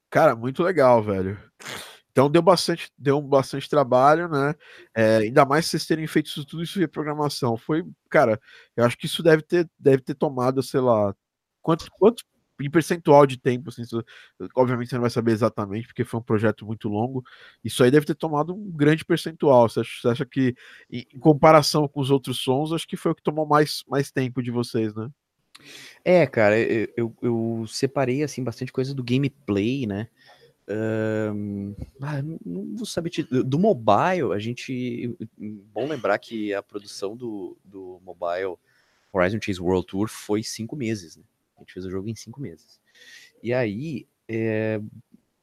[0.10, 1.38] Cara, muito legal, velho.
[2.12, 4.54] Então deu bastante, deu bastante trabalho, né?
[4.94, 7.58] É, ainda mais vocês terem feito isso, tudo isso de programação.
[7.58, 8.40] Foi, cara,
[8.76, 11.16] eu acho que isso deve ter, deve ter tomado, sei lá,
[11.62, 12.24] quanto, quanto
[12.60, 13.84] em percentual de tempo, assim,
[14.56, 17.24] obviamente você não vai saber exatamente, porque foi um projeto muito longo.
[17.64, 19.68] Isso aí deve ter tomado um grande percentual.
[19.68, 20.56] Você acha, você acha que,
[20.92, 24.42] em, comparação com os outros sons, acho que foi o que tomou mais, mais tempo
[24.42, 25.10] de vocês, né?
[26.04, 30.08] É, cara, eu, eu, eu separei assim bastante coisa do gameplay, né?
[30.72, 33.12] Um, ah, não vou saber
[33.46, 34.34] do mobile.
[34.34, 35.18] A gente
[35.74, 38.58] bom lembrar que a produção do, do mobile
[39.12, 41.24] Horizon Chase World Tour foi cinco meses, né?
[41.58, 42.80] A gente fez o jogo em cinco meses.
[43.44, 44.80] E aí, é,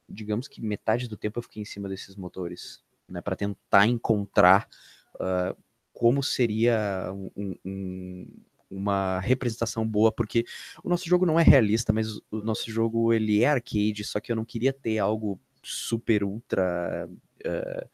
[0.07, 4.67] digamos que metade do tempo eu fiquei em cima desses motores, né, para tentar encontrar
[5.15, 5.55] uh,
[5.93, 8.27] como seria um, um,
[8.69, 10.45] uma representação boa, porque
[10.83, 14.31] o nosso jogo não é realista, mas o nosso jogo ele é arcade, só que
[14.31, 17.09] eu não queria ter algo super ultra
[17.45, 17.89] uh,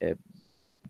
[0.00, 0.16] é,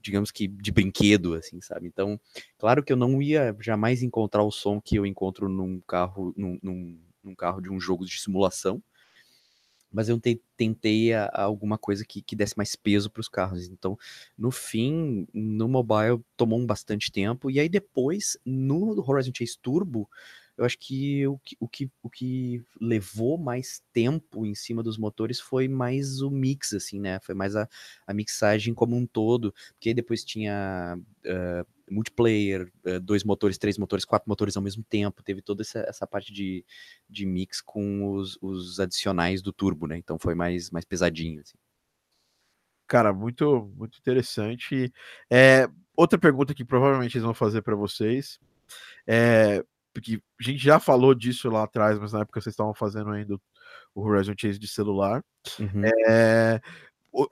[0.03, 1.87] digamos que de brinquedo, assim, sabe?
[1.87, 2.19] Então,
[2.59, 6.59] claro que eu não ia jamais encontrar o som que eu encontro num carro, num,
[6.63, 8.83] num, num carro de um jogo de simulação,
[9.93, 10.21] mas eu
[10.57, 13.67] tentei a, a alguma coisa que, que desse mais peso para os carros.
[13.69, 13.99] Então,
[14.37, 20.09] no fim, no mobile tomou um bastante tempo, e aí depois, no Horizon Chase Turbo,
[20.61, 24.99] eu acho que o, que o, que o que levou mais tempo em cima dos
[24.99, 27.19] motores foi mais o mix, assim, né?
[27.21, 27.67] Foi mais a,
[28.07, 34.05] a mixagem como um todo, porque depois tinha uh, multiplayer, uh, dois motores, três motores,
[34.05, 36.65] quatro motores ao mesmo tempo, teve toda essa, essa parte de,
[37.09, 39.97] de mix com os, os adicionais do turbo, né?
[39.97, 41.59] Então foi mais, mais pesadinho, assim.
[42.87, 44.93] Cara, muito, muito interessante.
[45.31, 48.39] É, outra pergunta que provavelmente eles vão fazer para vocês
[49.07, 53.11] é porque a gente já falou disso lá atrás, mas na época vocês estavam fazendo
[53.11, 53.37] ainda
[53.95, 55.23] o Horizon Chase de celular.
[55.59, 55.85] Uhum.
[55.85, 56.61] É,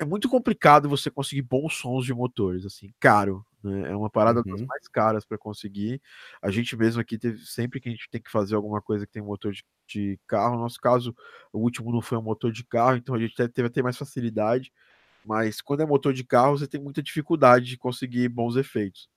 [0.01, 3.44] é muito complicado você conseguir bons sons de motores, assim, caro.
[3.62, 3.90] Né?
[3.90, 4.57] É uma parada uhum.
[4.57, 6.01] das mais caras para conseguir.
[6.40, 9.12] A gente mesmo aqui teve sempre que a gente tem que fazer alguma coisa que
[9.12, 10.57] tem motor de, de carro.
[10.57, 11.14] No nosso caso,
[11.53, 14.73] o último não foi um motor de carro, então a gente teve até mais facilidade.
[15.25, 19.09] Mas quando é motor de carro, você tem muita dificuldade de conseguir bons efeitos.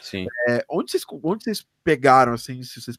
[0.00, 0.26] Sim.
[0.48, 2.96] É, onde, vocês, onde vocês pegaram, assim, se, vocês,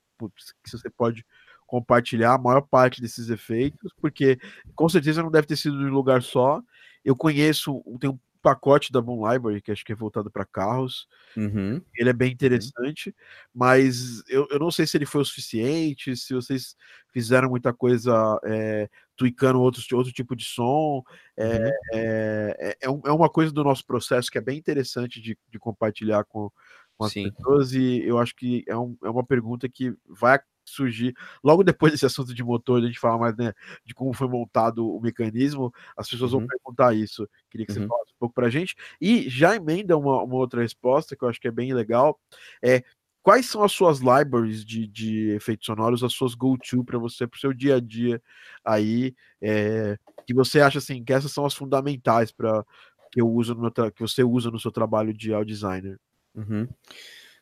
[0.66, 1.26] se você pode
[1.66, 4.40] compartilhar a maior parte desses efeitos, porque
[4.76, 6.62] com certeza não deve ter sido de um lugar só.
[7.06, 11.08] Eu conheço, tem um pacote da Boom Library, que acho que é voltado para carros.
[11.36, 11.82] Uhum.
[11.96, 13.16] Ele é bem interessante, uhum.
[13.54, 16.76] mas eu, eu não sei se ele foi o suficiente, se vocês
[17.12, 21.04] fizeram muita coisa é, tweakando outro, outro tipo de som.
[21.38, 21.72] É, uhum.
[21.94, 26.24] é, é, é, uma coisa do nosso processo que é bem interessante de, de compartilhar
[26.26, 26.52] com,
[26.98, 27.32] com as Sim.
[27.32, 30.34] pessoas, e eu acho que é, um, é uma pergunta que vai
[30.70, 33.54] surgir logo depois desse assunto de motor, a gente fala mais né,
[33.86, 36.40] de como foi montado o mecanismo, as pessoas uhum.
[36.40, 37.28] vão perguntar isso.
[37.50, 37.88] Queria que você uhum.
[37.88, 38.76] falasse um pouco para a gente.
[39.00, 42.20] E já emenda uma, uma, outra resposta que eu acho que é bem legal.
[42.64, 42.84] É
[43.22, 47.38] quais são as suas libraries de, de efeitos sonoros, as suas go-to para você, para
[47.38, 48.22] o seu dia a dia
[48.64, 52.66] aí, é, que você acha assim que essas são as fundamentais para
[53.12, 56.00] que eu uso no meu que você usa no seu trabalho de audio designer?
[56.36, 56.68] Uhum.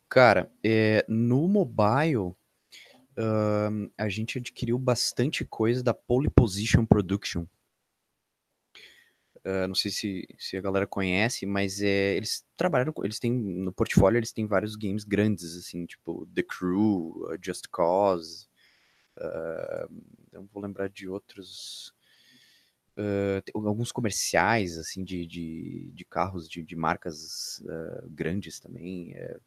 [0.09, 2.33] Cara, é, no mobile
[3.17, 7.45] uh, a gente adquiriu bastante coisa da Pole Position Production.
[9.45, 13.71] Uh, não sei se, se a galera conhece, mas é, eles trabalharam, eles têm no
[13.71, 18.47] portfólio eles têm vários games grandes assim, tipo The Crew, uh, Just Cause.
[19.17, 20.03] Uh,
[20.33, 21.93] não vou lembrar de outros.
[23.53, 27.63] alguns comerciais assim de, de, de carros de, de marcas
[28.09, 29.13] grandes também.
[29.15, 29.39] É,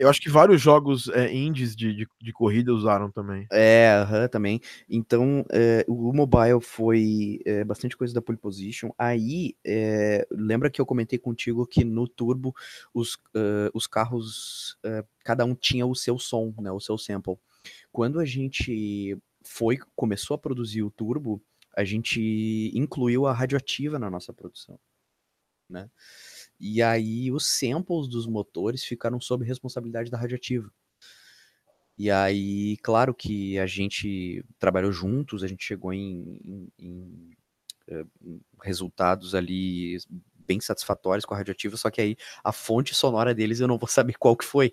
[0.00, 3.46] eu acho que vários jogos é, indies de, de, de, corrida usaram também.
[3.52, 4.58] É, também.
[4.88, 8.90] Então, é, o mobile foi é, bastante coisa da pole position.
[8.96, 9.54] Aí,
[10.30, 12.54] lembra que eu comentei contigo que no Turbo
[12.94, 17.36] os, uh, os carros, uh, cada um tinha o seu som, né, o seu sample.
[17.92, 21.42] Quando a gente foi, começou a produzir o Turbo,
[21.76, 24.78] a gente incluiu a radioativa na nossa produção,
[25.68, 25.90] né?
[26.60, 30.70] E aí os samples dos motores ficaram sob responsabilidade da radioativa.
[31.96, 37.30] E aí, claro que a gente trabalhou juntos, a gente chegou em, em, em,
[37.88, 39.98] eh, em resultados ali
[40.46, 43.86] bem satisfatórios com a radioativa, só que aí a fonte sonora deles eu não vou
[43.88, 44.72] saber qual que foi.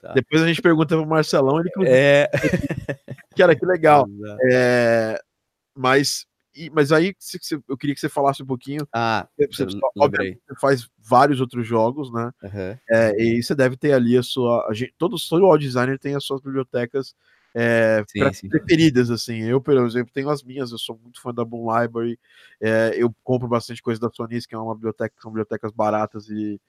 [0.00, 0.12] Tá?
[0.12, 2.30] Depois a gente pergunta pro Marcelão, ele é...
[3.36, 4.06] Cara, que legal.
[4.50, 5.20] É...
[5.74, 7.14] Mas e, mas aí
[7.68, 8.86] eu queria que você falasse um pouquinho.
[8.92, 12.32] Ah, você, você faz vários outros jogos, né?
[12.42, 12.78] Uhum.
[12.90, 14.66] É, e você deve ter ali a sua.
[14.68, 17.14] A gente, todo, todo audio designer tem as suas bibliotecas
[17.58, 18.48] é, sim, sim.
[18.50, 19.42] preferidas, assim.
[19.44, 22.18] Eu, por exemplo, tenho as minhas, eu sou muito fã da Boom Library,
[22.60, 26.60] é, eu compro bastante coisa da Sonis, que é uma biblioteca, são bibliotecas baratas e,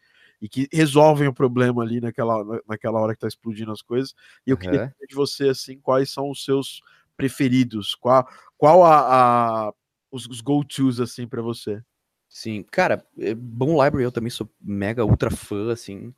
[0.42, 4.16] e que resolvem o problema ali naquela, naquela hora que tá explodindo as coisas.
[4.46, 4.62] E eu uhum.
[4.62, 6.82] queria saber de você, assim, quais são os seus
[7.18, 7.94] preferidos?
[7.94, 8.26] Qual,
[8.58, 9.74] qual a, a
[10.12, 11.82] os, os go-tos, assim, para você?
[12.30, 16.14] Sim, cara, é, Bom Library eu também sou mega ultra fã, assim.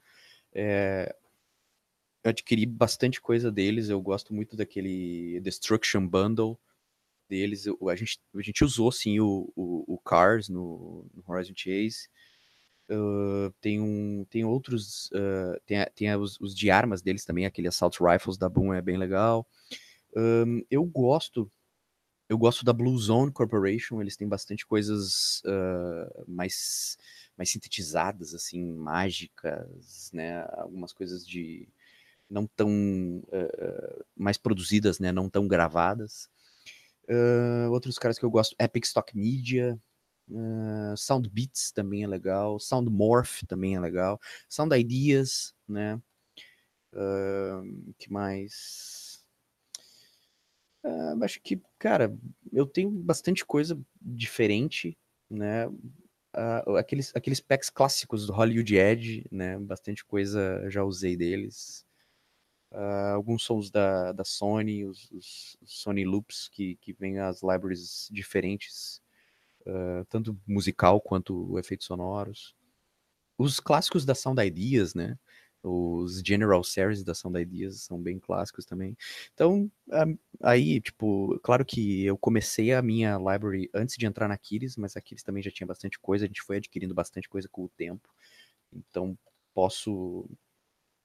[0.54, 1.16] É...
[2.24, 6.60] Eu adquiri bastante coisa deles, eu gosto muito daquele Destruction Bundle
[7.30, 7.66] deles.
[7.66, 12.10] Eu, a, gente, a gente usou, sim, o, o, o Cars no, no, Horizon Chase.
[12.92, 17.68] Uh, tem, um, tem outros, uh, tem, tem os, os, de armas deles também, aquele
[17.68, 19.48] Assault Rifles da Boom é bem legal.
[20.18, 21.50] Um, eu gosto
[22.30, 26.96] eu gosto da Blue Zone Corporation, eles têm bastante coisas uh, mais,
[27.36, 30.46] mais sintetizadas, assim, mágicas, né?
[30.52, 31.68] Algumas coisas de
[32.30, 35.12] não tão uh, mais produzidas, né?
[35.12, 36.30] Não tão gravadas.
[37.10, 39.80] Uh, outros caras que eu gosto, Epic Stock Media,
[40.30, 46.00] uh, Sound Beats também é legal, Sound Morph também é legal, Sound Ideas, né?
[47.98, 49.09] Que mais?
[50.84, 52.16] Uh, acho que, cara,
[52.52, 54.98] eu tenho bastante coisa diferente,
[55.30, 55.68] né?
[55.68, 59.58] Uh, aqueles, aqueles packs clássicos do Hollywood Edge, né?
[59.60, 61.86] Bastante coisa já usei deles.
[62.72, 68.08] Uh, alguns sons da, da Sony, os, os, Sony Loops, que, que vêm as libraries
[68.12, 69.02] diferentes,
[70.10, 72.56] tanto musical quanto efeitos sonoros.
[73.38, 75.16] Os clássicos da Sound Ideas, né?
[75.64, 78.98] Os General Series da Sound Ideas são bem clássicos também.
[79.34, 79.70] Então,
[80.42, 84.96] aí, tipo, claro que eu comecei a minha library antes de entrar na Aquiles, mas
[84.96, 87.70] a Aquiles também já tinha bastante coisa, a gente foi adquirindo bastante coisa com o
[87.70, 88.10] tempo.
[88.74, 89.18] Então,
[89.54, 90.30] posso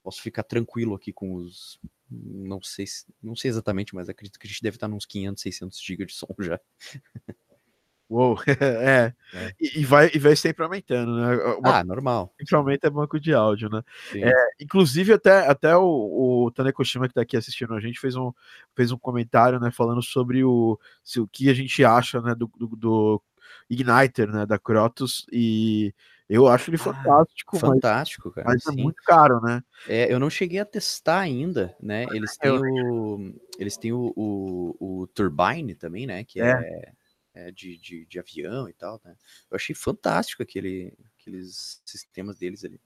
[0.03, 1.79] posso ficar tranquilo aqui com os
[2.11, 2.87] não sei
[3.23, 6.15] não sei exatamente, mas acredito que a gente deve estar nos 500, 600 GB de
[6.15, 6.61] som já.
[8.15, 9.13] Uou, é.
[9.33, 9.53] é.
[9.61, 11.35] E, e, vai, e vai sempre aumentando, né?
[11.59, 12.33] Uma, ah, normal.
[12.37, 13.83] Principalmente é banco de áudio, né?
[14.15, 18.33] É, inclusive, até, até o, o Tanekoshima, que tá aqui assistindo a gente, fez um,
[18.77, 19.73] fez um comentário, né?
[19.73, 22.37] Falando sobre o, se, o que a gente acha, né?
[22.37, 23.23] Do, do, do
[23.69, 24.47] Igniter, né?
[24.47, 25.27] Da Crotus.
[25.33, 25.93] E
[26.29, 27.57] Eu acho ele fantástico.
[27.57, 28.49] Ah, fantástico, mas, cara.
[28.49, 29.61] Mas é muito caro, né?
[29.89, 32.07] É, eu não cheguei a testar ainda, né?
[32.13, 33.35] Eles têm o.
[33.59, 36.23] Eles têm o, o, o Turbine também, né?
[36.23, 36.93] Que é, é,
[37.35, 39.17] é de, de, de, avião e tal, né?
[39.51, 42.81] Eu achei fantástico aquele, aqueles sistemas deles ali.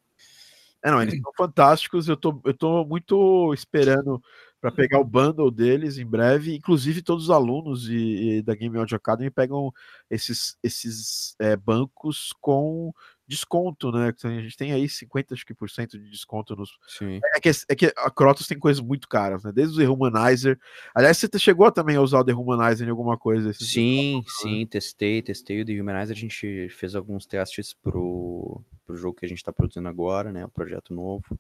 [0.82, 2.08] É, não, eles são fantásticos.
[2.08, 4.22] Eu tô, eu tô muito esperando
[4.60, 6.54] para pegar o bundle deles em breve.
[6.54, 9.72] Inclusive, todos os alunos e, e da Game Audio Academy pegam
[10.08, 12.92] esses, esses é, bancos com
[13.28, 14.12] desconto, né?
[14.24, 16.70] A gente tem aí 50% acho que, por cento de desconto nos.
[16.88, 17.20] Sim.
[17.34, 19.52] É, que, é que a Crotos tem coisas muito caras, né?
[19.52, 20.58] Desde o Dehumanizer.
[20.94, 23.52] Aliás, você chegou também a usar o Dehumanizer em alguma coisa?
[23.52, 24.66] Sim, sim, né?
[24.70, 26.16] testei, testei o Dehumanizer.
[26.16, 30.46] A gente fez alguns testes pro, pro jogo que a gente está produzindo agora, né?
[30.46, 31.38] O projeto novo.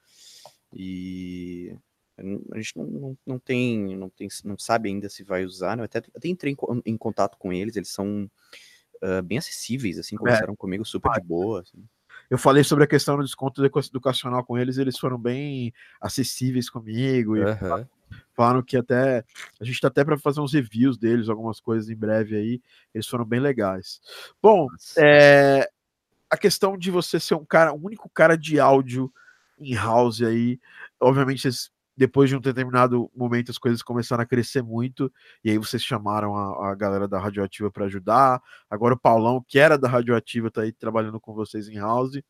[0.74, 1.74] E
[2.52, 5.82] a gente não, não, não, tem, não tem, não sabe ainda se vai usar, né?
[5.82, 8.30] Eu até, até entrei em, em contato com eles, eles são
[9.02, 10.18] uh, bem acessíveis, assim, é.
[10.18, 10.56] conversaram é.
[10.56, 11.60] comigo super de boa.
[11.60, 11.84] Assim.
[12.30, 17.36] Eu falei sobre a questão do desconto educacional com eles, eles foram bem acessíveis comigo
[17.36, 17.86] e uhum.
[18.34, 19.24] falaram que até
[19.58, 22.62] a gente tá até para fazer uns reviews deles, algumas coisas em breve aí,
[22.94, 24.00] eles foram bem legais.
[24.42, 25.68] Bom, é,
[26.28, 29.10] a questão de você ser um cara, o único cara de áudio
[29.58, 30.60] em house aí,
[31.00, 35.58] obviamente vocês depois de um determinado momento as coisas começaram a crescer muito, e aí
[35.58, 38.40] vocês chamaram a, a galera da Radioativa para ajudar.
[38.70, 42.22] Agora o Paulão, que era da Radioativa, está aí trabalhando com vocês em house.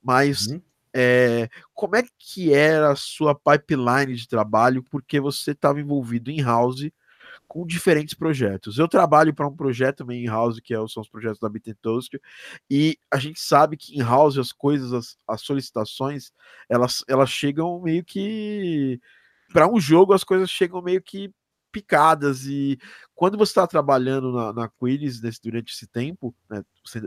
[0.00, 0.62] Mas uhum.
[0.94, 4.84] é, como é que era a sua pipeline de trabalho?
[4.84, 6.88] Porque você estava envolvido em house
[7.48, 8.78] com diferentes projetos.
[8.78, 11.74] Eu trabalho para um projeto também em house, que é são os projetos da Bit
[11.80, 12.20] Toast,
[12.70, 16.30] e a gente sabe que em house as coisas, as, as solicitações,
[16.68, 19.00] elas, elas chegam meio que
[19.52, 21.32] para um jogo as coisas chegam meio que
[21.72, 22.78] picadas e
[23.14, 27.00] quando você está trabalhando na, na Quiris nesse, durante esse tempo, né, você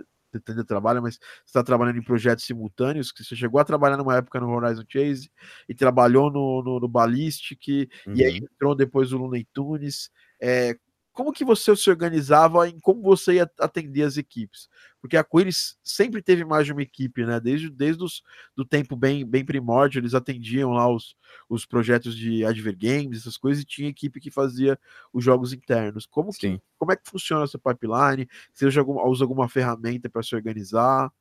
[0.47, 4.39] ainda trabalha, mas está trabalhando em projetos simultâneos, que você chegou a trabalhar numa época
[4.39, 5.31] no Horizon Chase
[5.67, 8.13] e trabalhou no, no, no Ballistic, uhum.
[8.15, 8.47] e aí uhum.
[8.51, 10.09] entrou depois o Looney Tunes.
[10.41, 10.75] É,
[11.13, 14.69] como que você se organizava em como você ia atender as equipes?
[15.01, 17.39] Porque a Quiris sempre teve mais de uma equipe, né?
[17.39, 18.23] Desde, desde os,
[18.55, 21.15] do tempo bem, bem primórdio, eles atendiam lá os,
[21.49, 24.79] os projetos de Adver Games, essas coisas, e tinha equipe que fazia
[25.11, 26.05] os jogos internos.
[26.05, 28.29] Como, que, como é que funciona essa pipeline?
[28.53, 31.11] Você usa alguma, usa alguma ferramenta para se organizar?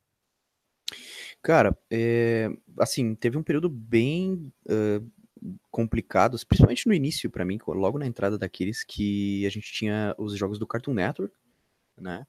[1.41, 5.11] Cara, é, assim, teve um período bem uh,
[5.71, 10.37] complicados, principalmente no início para mim, logo na entrada daqueles que a gente tinha os
[10.37, 11.35] jogos do Cartoon Network,
[11.97, 12.25] né?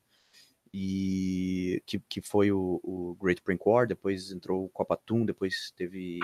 [0.73, 5.71] E que, que foi o, o Great Prank War, depois entrou o Copa Toon, depois
[5.77, 6.19] teve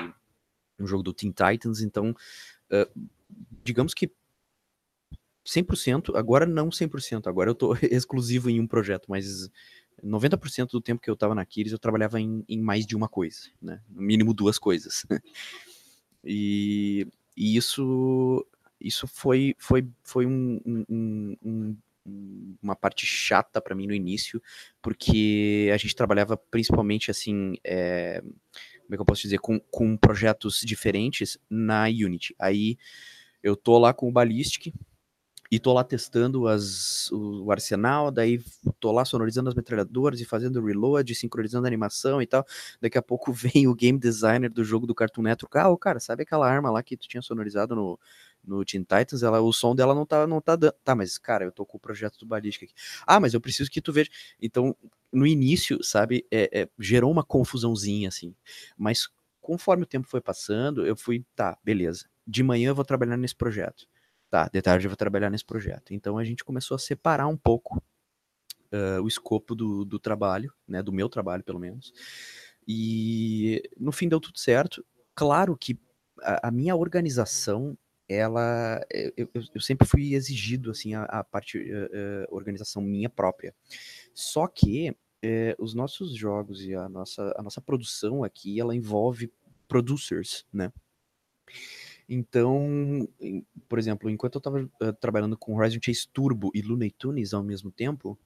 [0.79, 2.14] um jogo do Teen Titans, então
[2.72, 3.09] uh,
[3.62, 4.11] digamos que
[5.46, 9.51] 100%, agora não 100%, agora eu tô exclusivo em um projeto, mas
[10.03, 13.09] 90% do tempo que eu tava na Kiris eu trabalhava em, em mais de uma
[13.09, 13.83] coisa, né?
[13.88, 15.05] No mínimo duas coisas.
[16.24, 18.46] E, e isso,
[18.81, 21.76] isso foi, foi, foi um, um, um
[22.62, 24.42] uma parte chata para mim no início,
[24.81, 29.96] porque a gente trabalhava principalmente assim, é, como é que eu posso dizer, com, com
[29.96, 32.35] projetos diferentes na Unity.
[32.38, 32.78] Aí
[33.42, 34.72] eu tô lá com o Ballistic,
[35.50, 38.42] e tô lá testando as, o, arsenal, daí
[38.78, 42.46] tô lá sonorizando as metralhadoras e fazendo reload, sincronizando a animação e tal.
[42.80, 45.56] Daqui a pouco vem o game designer do jogo do Cartoon Network.
[45.56, 47.98] Ah, cara, sabe aquela arma lá que tu tinha sonorizado no,
[48.44, 49.22] no Teen Titans?
[49.22, 50.74] Ela, o som dela não tá, não tá dando.
[50.84, 52.74] Tá, mas cara, eu tô com o projeto do Ballistic aqui.
[53.06, 54.11] Ah, mas eu preciso que tu veja.
[54.40, 54.76] Então,
[55.11, 58.34] no início, sabe, é, é, gerou uma confusãozinha assim.
[58.76, 59.08] Mas
[59.40, 62.06] conforme o tempo foi passando, eu fui, tá, beleza.
[62.26, 63.87] De manhã eu vou trabalhar nesse projeto
[64.30, 65.92] tá, de tarde eu vou trabalhar nesse projeto.
[65.92, 67.82] Então a gente começou a separar um pouco
[68.72, 71.92] uh, o escopo do, do trabalho, né, do meu trabalho pelo menos.
[72.66, 74.84] E no fim deu tudo certo.
[75.14, 75.78] Claro que
[76.22, 77.76] a, a minha organização,
[78.08, 83.54] ela, eu, eu, eu, sempre fui exigido assim a, a parte uh, organização minha própria.
[84.14, 84.94] Só que
[85.58, 89.32] os nossos jogos e a nossa, a nossa produção aqui, ela envolve
[89.66, 90.72] producers, né?
[92.09, 93.07] Então,
[93.68, 97.35] por exemplo, enquanto eu estava uh, eh, trabalhando com Horizon Chase Turbo e Looney Tunes
[97.35, 98.18] ao mesmo tempo,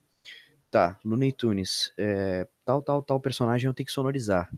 [0.70, 4.48] tá, Looney Tunes, é, tal, tal, tal personagem eu tenho que sonorizar.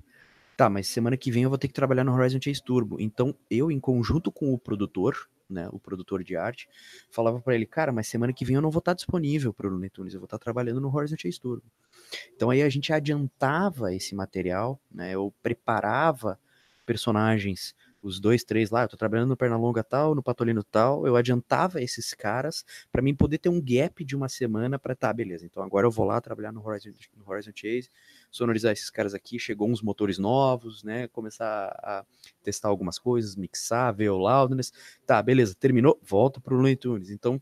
[0.57, 3.01] Tá, mas semana que vem eu vou ter que trabalhar no Horizon Chase Turbo.
[3.01, 5.17] Então, eu, em conjunto com o produtor,
[5.49, 6.69] né, o produtor de arte,
[7.11, 9.71] falava para ele, cara, mas semana que vem eu não vou estar disponível para o
[9.71, 11.65] Looney Tunes, eu vou estar trabalhando no Horizon Chase Turbo.
[12.37, 16.39] Então aí a gente adiantava esse material, né, eu preparava
[16.87, 21.17] personagens os dois, três lá, eu tô trabalhando no Pernalonga tal, no Patolino tal, eu
[21.17, 25.47] adiantava esses caras para mim poder ter um gap de uma semana para tá, beleza.
[25.47, 27.91] Então agora eu vou lá trabalhar no Horizon, no Horizon Chase,
[28.31, 31.09] sonorizar esses caras aqui, chegou uns motores novos, né?
[31.09, 32.05] Começar a
[32.43, 34.71] testar algumas coisas, mixar, ver o loudness.
[35.07, 37.09] Tá, beleza, terminou, volta pro Looney Tunes.
[37.09, 37.41] Então,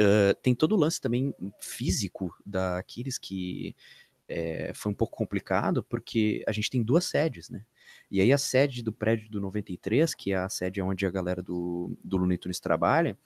[0.00, 3.76] uh, tem todo o lance também físico da Aquiles que
[4.28, 7.64] é, foi um pouco complicado, porque a gente tem duas sedes, né?
[8.10, 11.42] E aí a sede do prédio do 93, que é a sede onde a galera
[11.42, 13.16] do, do Looney trabalha,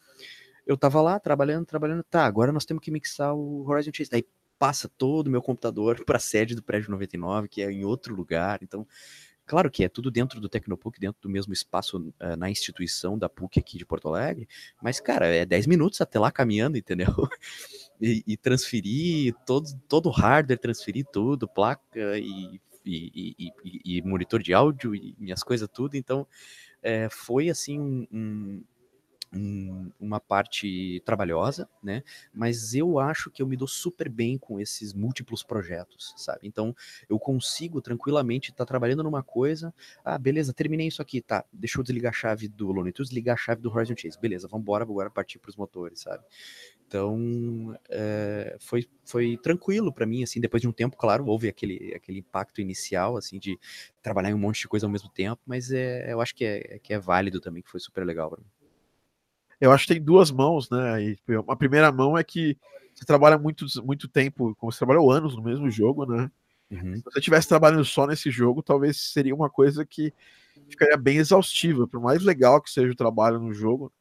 [0.67, 4.11] eu tava lá trabalhando, trabalhando, tá, agora nós temos que mixar o Horizon Chase.
[4.11, 4.25] Daí
[4.59, 8.15] passa todo o meu computador para a sede do prédio 99, que é em outro
[8.15, 8.61] lugar.
[8.63, 8.87] Então,
[9.47, 13.29] claro que é tudo dentro do Tecnopuc, dentro do mesmo espaço uh, na instituição da
[13.29, 14.49] PUC aqui de Porto Alegre,
[14.83, 17.09] mas, cara, é 10 minutos até lá caminhando, entendeu?
[18.01, 23.53] e, e transferir todo, todo o hardware, transferir tudo, placa e e,
[23.85, 25.97] e, monitor de áudio e minhas coisas tudo.
[25.97, 26.27] Então,
[26.83, 28.63] é, foi assim um,
[29.33, 32.03] um, uma parte trabalhosa, né?
[32.33, 36.41] Mas eu acho que eu me dou super bem com esses múltiplos projetos, sabe?
[36.43, 36.75] Então,
[37.09, 39.73] eu consigo tranquilamente estar tá trabalhando numa coisa.
[40.05, 41.45] Ah, beleza, terminei isso aqui, tá?
[41.53, 44.19] Deixa eu desligar a chave do Tunes, desligar a chave do Horizon Chase.
[44.19, 46.25] Beleza, vamos embora agora partir para os motores, sabe?
[46.87, 51.95] Então, é, foi, foi tranquilo para mim, assim, depois de um tempo, claro, houve aquele,
[51.95, 53.57] aquele impacto inicial, assim, de
[54.03, 56.81] trabalhar em um monte de coisa ao mesmo tempo, mas é, eu acho que é,
[56.81, 58.60] que é válido também, que foi super legal para mim.
[59.61, 61.03] Eu acho que tem duas mãos, né?
[61.03, 62.57] E a primeira mão é que
[62.95, 66.31] você trabalha muito, muito tempo, como você trabalhou anos no mesmo jogo, né?
[66.71, 66.97] Uhum.
[66.97, 70.13] Se você estivesse trabalhando só nesse jogo, talvez seria uma coisa que
[70.69, 71.87] ficaria bem exaustiva.
[71.87, 73.93] Por mais legal que seja o trabalho no jogo,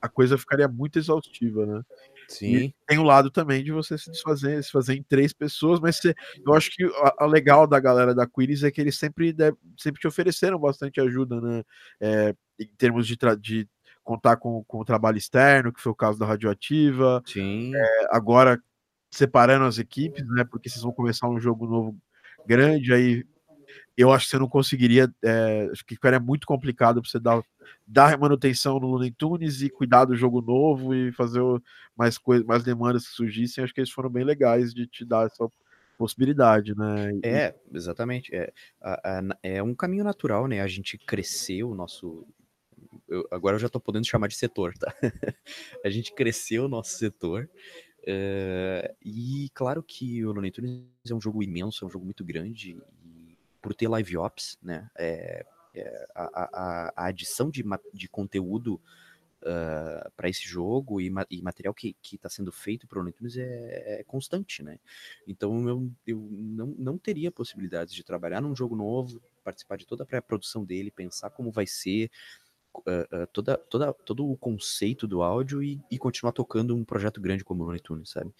[0.00, 1.82] a coisa ficaria muito exaustiva, né?
[2.26, 2.54] Sim.
[2.54, 5.96] E tem o lado também de você se desfazer, se fazer em três pessoas, mas
[5.96, 6.14] você,
[6.46, 9.34] eu acho que a, a, legal da galera da Quiris é que eles sempre,
[9.76, 11.64] sempre te ofereceram bastante ajuda, né?
[12.00, 13.68] É, em termos de, de
[14.10, 17.22] contar com, com o trabalho externo, que foi o caso da Radioativa.
[17.24, 17.72] Sim.
[17.76, 18.60] É, agora
[19.08, 20.42] separando as equipes, né?
[20.42, 21.96] Porque vocês vão começar um jogo novo
[22.44, 23.24] grande, aí
[23.96, 27.40] eu acho que você não conseguiria, é, acho que ficaria muito complicado para você dar,
[27.86, 31.40] dar manutenção no Looney Tunes e cuidar do jogo novo e fazer
[31.96, 33.62] mais coisas, mais demandas que surgissem.
[33.62, 35.48] Acho que eles foram bem legais de te dar essa
[35.96, 37.12] possibilidade, né?
[37.22, 38.34] É, exatamente.
[38.34, 38.52] É,
[39.40, 40.60] é um caminho natural, né?
[40.60, 42.26] A gente cresceu o nosso.
[43.08, 44.94] Eu, agora eu já estou podendo chamar de setor, tá?
[45.84, 47.48] a gente cresceu o nosso setor.
[48.06, 52.24] É, e claro que o Looney Tunes é um jogo imenso, é um jogo muito
[52.24, 52.76] grande
[53.60, 54.90] por ter live ops, né?
[54.96, 57.62] É, é, a, a, a, adição de,
[57.92, 58.80] de conteúdo
[59.42, 63.36] uh, para esse jogo e, ma e material que está sendo feito para o Netunes
[63.36, 64.78] é, é, constante, né?
[65.26, 70.02] Então eu, eu não, não teria possibilidades de trabalhar num jogo novo, participar de toda
[70.02, 72.10] a pré-produção dele, pensar como vai ser.
[72.72, 77.20] Uh, uh, toda, toda, todo o conceito do áudio e, e continuar tocando um projeto
[77.20, 78.32] grande como o Looney Tunes, sabe?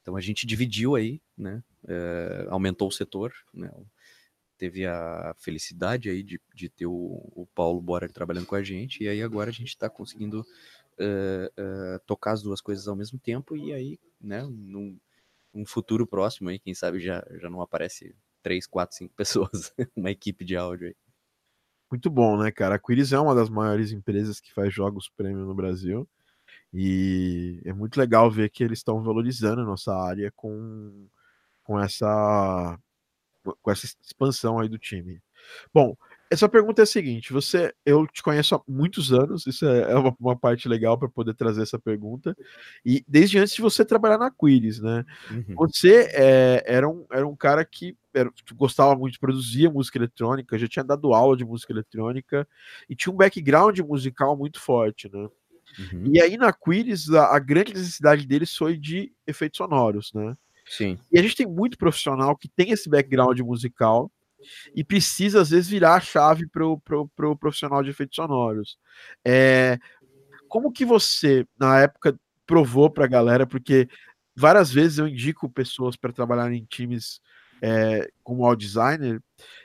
[0.00, 1.62] Então a gente dividiu aí, né?
[1.86, 3.70] É, aumentou o setor, né?
[4.58, 9.04] Teve a felicidade aí de, de ter o, o Paulo Bora trabalhando com a gente,
[9.04, 10.44] e aí agora a gente está conseguindo
[12.06, 14.96] tocar as duas coisas ao mesmo tempo, e aí, né, num,
[15.52, 20.10] num futuro próximo aí, quem sabe já, já não aparece três, quatro, cinco pessoas, uma
[20.10, 20.96] equipe de áudio aí.
[21.92, 22.76] Muito bom, né, cara?
[22.76, 26.08] A Quiris é uma das maiores empresas que faz jogos premium no Brasil.
[26.72, 31.06] E é muito legal ver que eles estão valorizando a nossa área com,
[31.62, 32.78] com essa
[33.60, 35.20] com essa expansão aí do time.
[35.74, 35.94] Bom,
[36.30, 39.94] essa pergunta é a seguinte: você, eu te conheço há muitos anos, isso é, é
[39.94, 42.34] uma, uma parte legal para poder trazer essa pergunta.
[42.86, 45.04] E desde antes de você trabalhar na Quiris, né?
[45.30, 45.54] Uhum.
[45.56, 47.94] Você é, era, um, era um cara que
[48.54, 52.46] gostava muito, produzia música eletrônica, já tinha dado aula de música eletrônica
[52.88, 55.28] e tinha um background musical muito forte, né?
[55.78, 56.10] Uhum.
[56.12, 60.36] E aí na Quiris, a, a, grande necessidade deles foi de efeitos sonoros, né?
[60.66, 60.98] Sim.
[61.10, 64.10] E a gente tem muito profissional que tem esse background musical
[64.74, 68.78] e precisa, às vezes, virar a chave para o pro, pro profissional de efeitos sonoros.
[69.24, 69.78] É,
[70.48, 73.88] como que você, na época, provou para a galera, porque
[74.34, 77.20] várias vezes eu indico pessoas para trabalhar em times
[77.62, 79.22] é, como audio designer,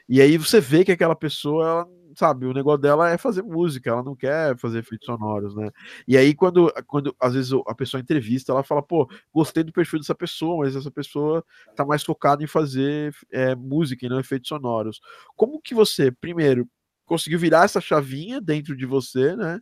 [0.08, 3.92] e aí você vê que aquela pessoa ela sabe, o negócio dela é fazer música,
[3.92, 5.70] ela não quer fazer efeitos sonoros, né?
[6.08, 10.00] E aí, quando, quando às vezes a pessoa entrevista, ela fala, pô, gostei do perfil
[10.00, 11.46] dessa pessoa, mas essa pessoa
[11.76, 15.00] tá mais focada em fazer é, música e não efeitos sonoros.
[15.36, 16.68] Como que você, primeiro,
[17.06, 19.60] conseguiu virar essa chavinha dentro de você, né?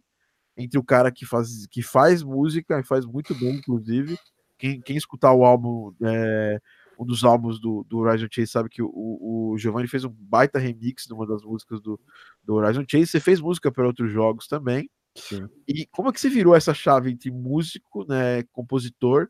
[0.58, 4.18] Entre o cara que faz, que faz música e faz muito bem, inclusive.
[4.58, 6.62] Quem, quem escutar o álbum é,
[7.00, 10.60] um dos álbuns do, do Horizon Chase sabe que o, o Giovanni fez um baita
[10.60, 12.00] remix de uma das músicas do,
[12.44, 13.08] do Horizon Chase.
[13.08, 14.90] Você fez música para outros jogos também.
[15.16, 15.48] Sim.
[15.68, 19.30] E como é que você virou essa chave entre músico, né, compositor,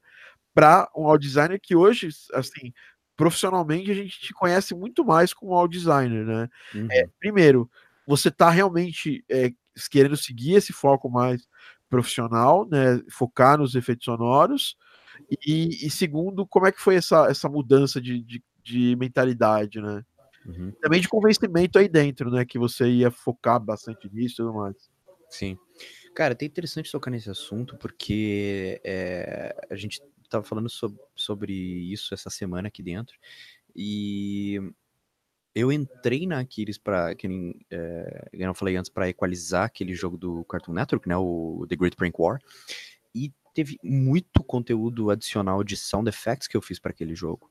[0.54, 2.74] para um audio designer que hoje, assim,
[3.16, 6.50] profissionalmente a gente te conhece muito mais como audio designer, né?
[6.74, 6.88] Uhum.
[6.92, 7.70] É, primeiro,
[8.08, 9.52] você está realmente é,
[9.92, 11.48] querendo seguir esse foco mais
[11.90, 13.02] profissional, né?
[13.10, 14.76] Focar nos efeitos sonoros.
[15.46, 20.04] E, e segundo, como é que foi essa, essa mudança de, de, de mentalidade, né?
[20.46, 20.72] Uhum.
[20.82, 22.46] Também de convencimento aí dentro, né?
[22.46, 24.90] Que você ia focar bastante nisso e tudo mais.
[25.30, 25.58] Sim.
[26.14, 32.14] Cara, é interessante tocar nesse assunto, porque é, a gente estava falando sobre, sobre isso
[32.14, 33.18] essa semana aqui dentro,
[33.76, 34.60] e
[35.54, 39.94] eu entrei na Aquiles para, que nem é, eu não falei antes, para equalizar aquele
[39.94, 42.40] jogo do Cartoon Network, né, o The Great Prank War,
[43.56, 47.50] teve muito conteúdo adicional de sound effects que eu fiz para aquele jogo.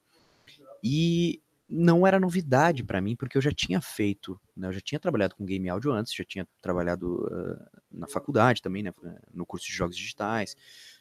[0.83, 5.01] E não era novidade para mim, porque eu já tinha feito, né, eu já tinha
[5.01, 8.93] trabalhado com game audio antes, já tinha trabalhado uh, na faculdade também, né,
[9.33, 10.55] no curso de jogos digitais,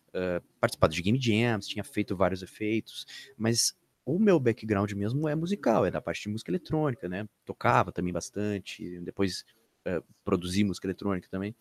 [0.10, 3.06] uh, participado de game jams, tinha feito vários efeitos,
[3.38, 3.76] mas
[4.06, 7.28] o meu background mesmo é musical, é da parte de música eletrônica, né?
[7.46, 9.46] Tocava também bastante, depois
[9.88, 11.56] uh, produzi música eletrônica também.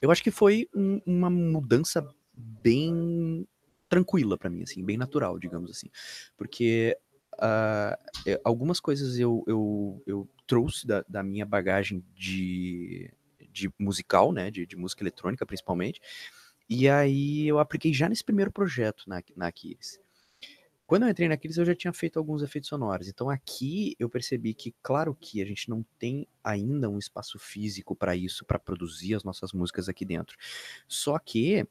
[0.00, 2.06] Eu acho que foi um, uma mudança
[2.36, 3.46] bem
[3.88, 5.88] tranquila para mim, assim, bem natural, digamos assim,
[6.36, 6.98] porque
[7.34, 13.10] uh, algumas coisas eu, eu, eu trouxe da, da minha bagagem de,
[13.50, 16.00] de musical, né, de, de música eletrônica principalmente,
[16.68, 20.00] e aí eu apliquei já nesse primeiro projeto na, na Aquiles.
[20.86, 23.08] Quando eu entrei na Aquiles, eu já tinha feito alguns efeitos sonoros.
[23.08, 27.96] Então aqui eu percebi que, claro que a gente não tem ainda um espaço físico
[27.96, 30.36] para isso, para produzir as nossas músicas aqui dentro.
[30.86, 31.66] Só que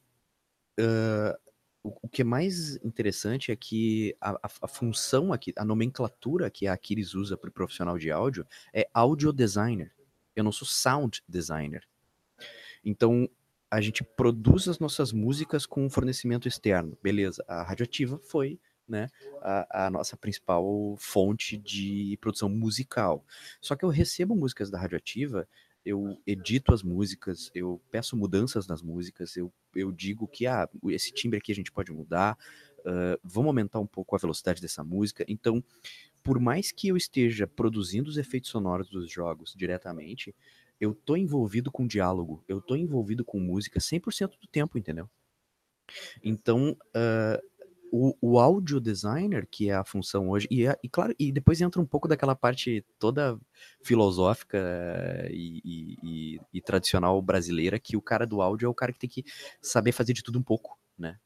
[0.80, 1.38] uh,
[1.84, 6.50] o, o, que é mais interessante é que a, a, a, função aqui, a nomenclatura
[6.50, 9.94] que a Aquiles usa para o profissional de áudio é audio designer.
[10.36, 11.88] Eu não sou sound designer.
[12.84, 13.30] Então,
[13.70, 16.98] a gente produz as nossas músicas com um fornecimento externo.
[17.02, 19.10] Beleza, a radioativa foi né,
[19.42, 23.26] a, a, nossa principal fonte de produção musical.
[23.60, 25.48] Só que eu recebo músicas da radioativa,
[25.86, 31.12] eu edito as músicas, eu peço mudanças nas músicas, eu, eu digo que ah, esse
[31.12, 32.38] timbre aqui a gente pode mudar,
[32.80, 35.26] uh, vamos aumentar um pouco a velocidade dessa música.
[35.28, 35.64] Então,
[36.24, 40.34] por mais que eu esteja produzindo os efeitos sonoros dos jogos diretamente,
[40.80, 45.10] eu tô envolvido com diálogo, eu tô envolvido com música 100% do tempo, entendeu?
[46.24, 47.44] Então, uh,
[47.96, 51.62] o, o audio designer, que é a função hoje, e, é, e, claro, e depois
[51.62, 53.40] entra um pouco daquela parte toda
[53.84, 54.58] filosófica
[55.30, 55.62] e,
[56.02, 59.24] e, e, tradicional brasileira, que o cara do áudio é o cara que tem que
[59.62, 61.20] saber fazer de tudo um pouco, né?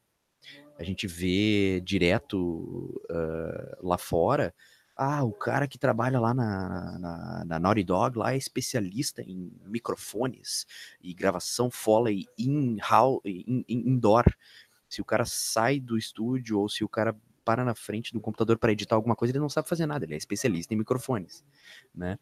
[0.78, 4.54] A gente vê direto uh, lá fora
[5.00, 9.52] ah, o cara que trabalha lá na, na, na Naughty Dog lá é especialista em
[9.64, 10.66] microfones
[11.00, 12.78] e gravação Foley in,
[13.24, 14.24] in, in, indoor.
[14.88, 18.58] Se o cara sai do estúdio ou se o cara para na frente do computador
[18.58, 21.44] para editar alguma coisa, ele não sabe fazer nada, ele é especialista em microfones,
[21.94, 22.18] né?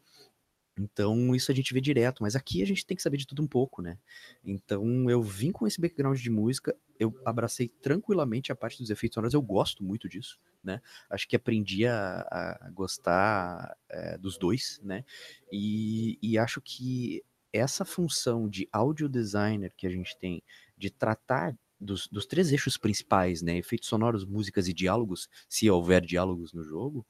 [0.79, 3.41] Então, isso a gente vê direto, mas aqui a gente tem que saber de tudo
[3.41, 3.97] um pouco, né?
[4.43, 9.15] Então, eu vim com esse background de música, eu abracei tranquilamente a parte dos efeitos
[9.15, 10.79] sonoros, eu gosto muito disso, né?
[11.09, 15.03] Acho que aprendi a, a gostar é, dos dois, né?
[15.51, 20.43] E, e acho que essa função de audio designer que a gente tem,
[20.77, 23.57] de tratar dos, dos, três eixos principais, né?
[23.57, 27.05] Efeitos sonoros, músicas e diálogos, se houver diálogos no jogo,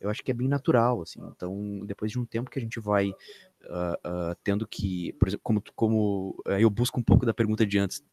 [0.00, 1.20] eu acho que é bem natural, assim.
[1.34, 5.42] Então, depois de um tempo que a gente vai uh, uh, tendo que, por exemplo,
[5.42, 8.04] como, como uh, eu busco um pouco da pergunta de antes,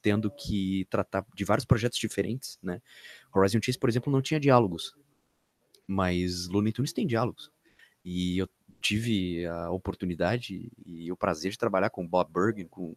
[0.00, 2.80] tendo que tratar de vários projetos diferentes, né?
[3.34, 4.94] Horizon Chase, por exemplo, não tinha diálogos,
[5.86, 7.50] mas Looney Tunes tem diálogos.
[8.04, 8.48] E eu
[8.80, 12.94] tive a oportunidade e o prazer de trabalhar com Bob Bergen, com,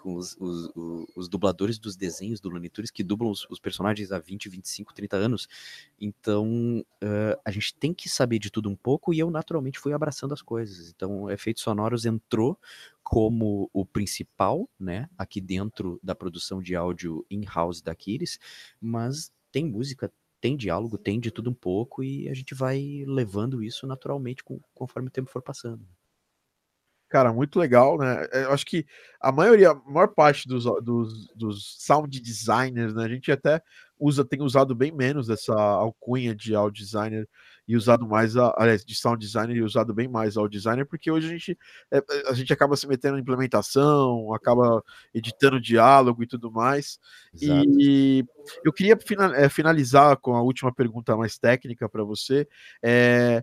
[0.00, 4.12] com os, os, os, os dubladores dos desenhos do Looney Tunes, que dublam os, personagens
[4.12, 5.48] há 20, 25, 30 anos.
[6.00, 9.92] Então, uh, a gente tem que saber de tudo um pouco e eu naturalmente fui
[9.92, 10.90] abraçando as coisas.
[10.90, 12.58] Então, Efeitos Sonoros entrou
[13.02, 18.38] como o principal, né, aqui dentro da produção de áudio in-house da Kiris,
[18.80, 23.62] mas tem música, tem diálogo, tem de tudo um pouco e a gente vai levando
[23.62, 24.44] isso naturalmente
[24.74, 25.86] conforme o tempo for passando.
[27.08, 28.26] Cara, muito legal, né?
[28.32, 28.84] É, eu acho que
[29.20, 33.04] a maioria, a maior parte dos, dos, dos sound designers, né?
[33.04, 33.62] A gente até
[33.98, 37.28] usa, tem usado bem menos essa alcunha de audio designer
[37.66, 41.10] e usado mais, a, aliás, de sound designer e usado bem mais ao designer, porque
[41.10, 41.58] hoje a gente,
[41.90, 44.82] é, a gente acaba se metendo em implementação, acaba
[45.12, 46.98] editando diálogo e tudo mais.
[47.34, 47.68] Exato.
[47.78, 48.24] E
[48.64, 48.96] eu queria
[49.36, 52.48] é, finalizar com a última pergunta mais técnica para você.
[52.82, 53.42] É,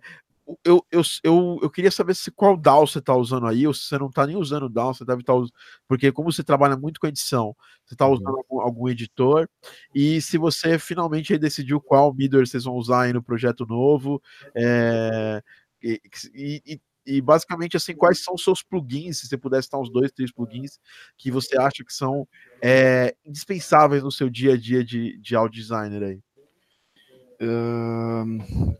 [0.63, 3.85] eu, eu, eu, eu queria saber se qual DAW você está usando aí, ou se
[3.85, 5.53] você não está nem usando DAW, você deve estar tá usando,
[5.87, 8.37] porque como você trabalha muito com edição, você está usando uhum.
[8.37, 9.49] algum, algum, editor,
[9.93, 14.21] e se você finalmente decidiu qual middleware vocês vão usar aí no projeto novo,
[14.55, 15.41] é,
[15.81, 15.99] e,
[16.33, 20.11] e, e, basicamente assim, quais são os seus plugins, se você pudesse estar uns dois,
[20.11, 20.79] três plugins
[21.17, 22.27] que você acha que são
[22.61, 26.19] é, indispensáveis no seu dia a dia de, de audio designer aí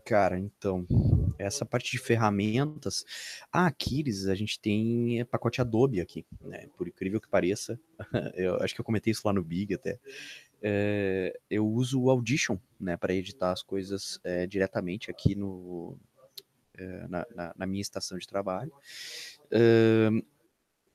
[0.04, 0.86] cara, então,
[1.38, 3.04] essa parte de ferramentas,
[3.52, 6.66] a Aquiles, a gente tem pacote Adobe aqui, né?
[6.76, 7.78] Por incrível que pareça,
[8.34, 9.98] eu acho que eu comentei isso lá no Big até.
[10.62, 15.96] É, eu uso o Audition, né, para editar as coisas é, diretamente aqui no,
[16.76, 18.72] é, na, na, na, minha estação de trabalho.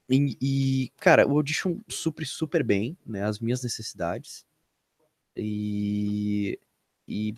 [0.09, 4.45] E, e, cara, o Audition supre super bem, né, as minhas necessidades.
[5.37, 6.59] E,
[7.07, 7.33] e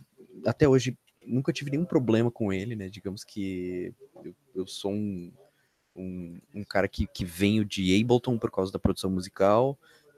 [0.46, 2.90] até hoje nunca tive nenhum problema com ele, né?
[2.90, 5.32] Digamos que eu, eu sou um,
[5.96, 9.78] um, um, cara que, que venho de Ableton por causa da produção musical,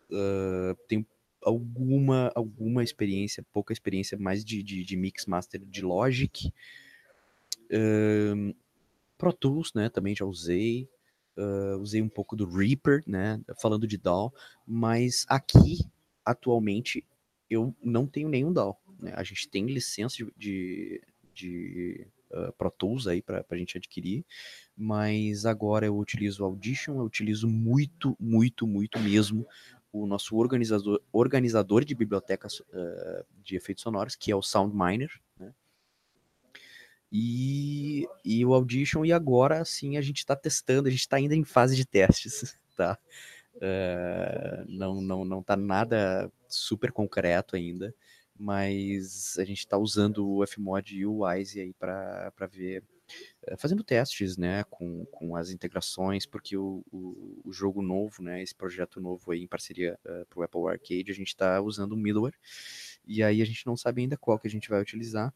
[0.09, 1.05] uh, tenho
[1.43, 6.51] alguma alguma experiência, pouca experiência mais de, de, de mix master de Logic,
[7.65, 8.55] uh,
[9.17, 9.89] Pro Tools, né?
[9.89, 10.89] Também já usei.
[11.37, 13.41] Uh, usei um pouco do Reaper, né?
[13.61, 14.33] Falando de DAW,
[14.65, 15.79] mas aqui
[16.23, 17.05] atualmente
[17.49, 18.77] eu não tenho nenhum DAW.
[18.99, 19.13] Né?
[19.15, 21.01] A gente tem licença de, de,
[21.33, 24.25] de uh, Pro Tools aí para a gente adquirir,
[24.75, 29.47] mas agora eu utilizo Audition, eu utilizo muito, muito, muito mesmo
[29.91, 35.53] o nosso organizador, organizador de bibliotecas uh, de efeitos sonoros, que é o SoundMiner, né?
[37.11, 41.33] E, e o Audition, e agora sim a gente está testando, a gente está ainda
[41.33, 42.97] em fase de testes, tá?
[43.55, 47.95] Uh, não, não, não tá nada super concreto ainda,
[48.37, 52.83] mas a gente está usando o Fmod e o Wise aí para ver,
[53.43, 58.41] eh, fazendo testes, né, com, com as integrações, porque o, o, o jogo novo, né,
[58.43, 61.61] esse projeto novo aí em parceria uh, eh, para o Apple Arcade, a gente está
[61.61, 62.37] usando o middleware,
[63.05, 65.33] e aí a gente não sabe ainda qual que a gente vai utilizar,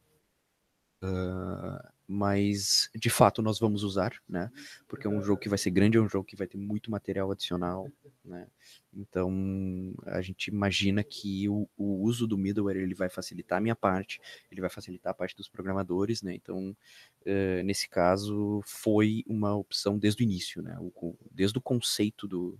[1.01, 4.51] Uh, mas de fato nós vamos usar, né?
[4.87, 6.89] Porque é um jogo que vai ser grande, é um jogo que vai ter muito
[6.89, 7.87] material adicional,
[8.25, 8.47] né?
[8.91, 13.75] Então a gente imagina que o, o uso do middleware ele vai facilitar a minha
[13.75, 14.19] parte,
[14.51, 16.33] ele vai facilitar a parte dos programadores, né?
[16.33, 16.75] Então
[17.21, 20.75] uh, nesse caso foi uma opção desde o início, né?
[20.79, 22.59] O, desde o conceito do,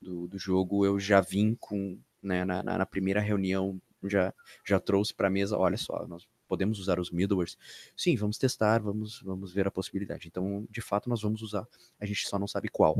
[0.00, 2.42] do, do, jogo eu já vim com, né?
[2.44, 4.32] Na, na, na primeira reunião já
[4.64, 7.56] já trouxe para a mesa, olha só, nós podemos usar os middlewares?
[7.96, 10.26] Sim, vamos testar, vamos, vamos ver a possibilidade.
[10.26, 11.66] Então, de fato, nós vamos usar.
[12.00, 12.96] A gente só não sabe qual.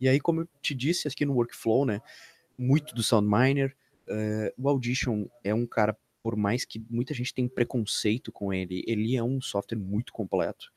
[0.00, 2.00] E aí, como eu te disse aqui no workflow, né,
[2.58, 3.76] muito do SoundMiner,
[4.08, 8.84] uh, o Audition é um cara, por mais que muita gente tenha preconceito com ele,
[8.86, 10.72] ele é um software muito completo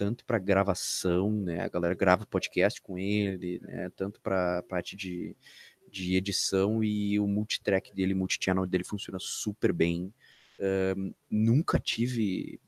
[0.00, 1.60] tanto para gravação, né?
[1.60, 3.90] A galera grava podcast com ele, né?
[3.94, 5.36] Tanto para parte de,
[5.90, 10.10] de edição e o multitrack dele, multichannel dele funciona super bem
[11.30, 12.60] nunca tive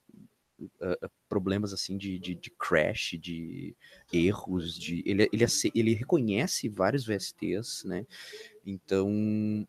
[0.63, 3.77] uh, problemas assim de, de, de, crash, de
[4.13, 8.07] erros, de ele, ele, ele reconhece vários VSTs, né?
[8.65, 9.67] Então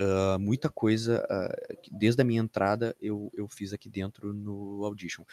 [0.00, 5.24] uh, muita coisa uh, desde a minha entrada eu, eu fiz aqui dentro no Audition.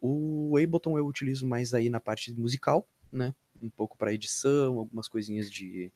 [0.00, 3.34] O Ableton eu utilizo mais aí na parte musical, né?
[3.60, 5.92] Um pouco para edição, algumas coisinhas de,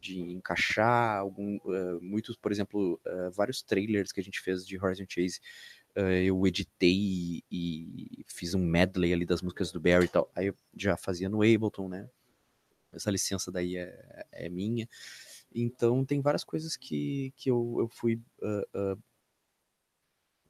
[0.00, 4.78] de encaixar algum, uh, muitos, por exemplo, uh, vários trailers que a gente fez de
[4.78, 5.40] Horizon Chase,
[5.96, 10.30] uh, eu editei e, e, fiz um medley ali das músicas do Barry e tal.
[10.34, 12.08] Aí eu já fazia no Ableton, né?
[12.92, 14.88] Essa licença daí é, é minha.
[15.54, 18.20] Então tem várias coisas que, que eu, eu fui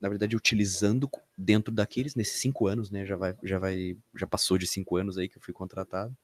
[0.00, 3.04] na verdade, utilizando dentro daqueles, nesses cinco anos, né?
[3.06, 6.16] Já vai, já vai, já passou de cinco anos aí que eu fui contratado.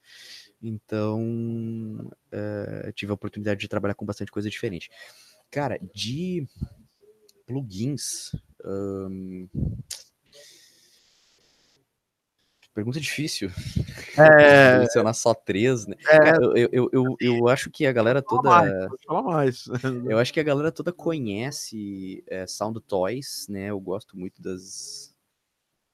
[0.62, 4.90] Então, uh, tive a oportunidade de trabalhar com bastante coisa diferente.
[5.50, 6.46] Cara, de
[7.46, 8.30] plugins.
[12.74, 13.50] Pergunta difícil.
[14.16, 14.78] É...
[14.80, 15.94] Mencionar só três, né?
[16.08, 16.18] É...
[16.18, 18.88] Cara, eu, eu, eu, eu, acho que a galera toda.
[19.06, 19.66] Fala mais.
[20.08, 23.66] eu acho que a galera toda conhece é, Sound Toys, né?
[23.66, 25.11] Eu gosto muito das,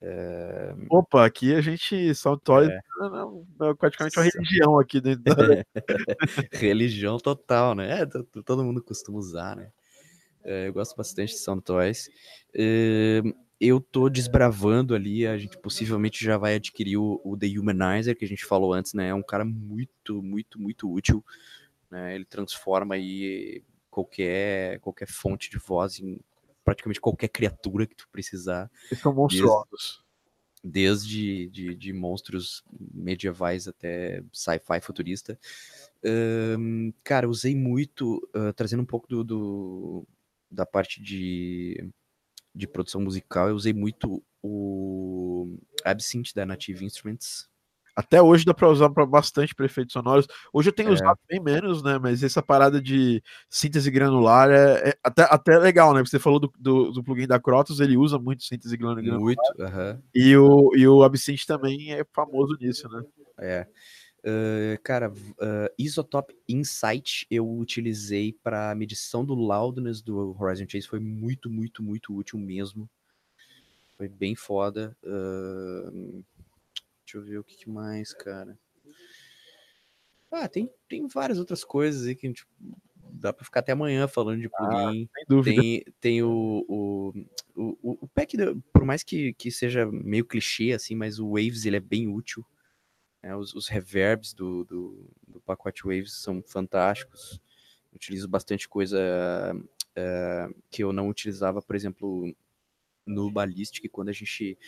[0.01, 0.75] é...
[0.91, 2.67] Opa, aqui a gente saltou é.
[2.69, 5.35] é praticamente uma religião aqui dentro da...
[6.53, 8.03] religião total, né?
[8.03, 8.07] É,
[8.45, 9.71] todo mundo costuma usar, né?
[10.45, 12.09] É, eu gosto bastante de Sound Toys.
[13.61, 18.25] Eu tô desbravando ali, a gente possivelmente já vai adquirir o, o The Humanizer, que
[18.25, 19.09] a gente falou antes, né?
[19.09, 21.25] É um cara muito, muito, muito útil.
[21.91, 22.15] Né?
[22.15, 26.21] Ele transforma aí qualquer, qualquer fonte de voz em
[26.69, 28.71] praticamente qualquer criatura que tu precisar.
[28.91, 30.05] Eles são monstruosos.
[30.63, 32.63] Desde, desde de, de monstros
[32.93, 35.39] medievais até sci-fi futurista.
[36.05, 40.07] Um, cara, usei muito, uh, trazendo um pouco do, do,
[40.51, 41.91] da parte de
[42.55, 47.49] de produção musical, eu usei muito o Absinthe da Native Instruments.
[47.99, 50.29] Até hoje dá para usar para bastante para efeitos sonoros.
[50.53, 50.93] Hoje eu tenho é.
[50.93, 51.99] usado bem menos, né?
[51.99, 53.21] Mas essa parada de
[53.51, 56.01] síntese granular é, é até, até legal, né?
[56.01, 59.19] Você falou do, do, do, plugin da Crotos, ele usa muito síntese granular.
[59.19, 60.01] Muito, -huh.
[60.15, 63.03] e, o, e o Absinthe também é famoso nisso, né?
[63.37, 63.67] É.
[64.21, 71.01] Uh, cara, uh, Isotope Insight eu utilizei para medição do loudness do Horizon Chase, foi
[71.01, 72.89] muito, muito, muito útil mesmo.
[73.97, 74.97] Foi bem foda.
[75.03, 76.23] Uh,
[77.09, 78.59] deixa eu ver o que mais, cara.
[80.31, 82.47] Ah, tem, tem várias outras coisas aí que a gente
[83.11, 85.09] dá para ficar até amanhã falando de plugin.
[85.11, 85.63] Ah, sem dúvida.
[85.63, 87.13] Tem, tem o, o,
[87.57, 88.37] o, o pack,
[88.71, 92.45] por mais que, que seja meio clichê, assim, mas o Waves ele é bem útil.
[93.23, 97.41] É, os, os, reverbs do, do, do, pacote Waves são fantásticos.
[97.91, 98.99] Utilizo bastante coisa
[99.57, 102.33] uh, que eu não utilizava, por exemplo,
[103.07, 104.59] no Ballistic, quando a gente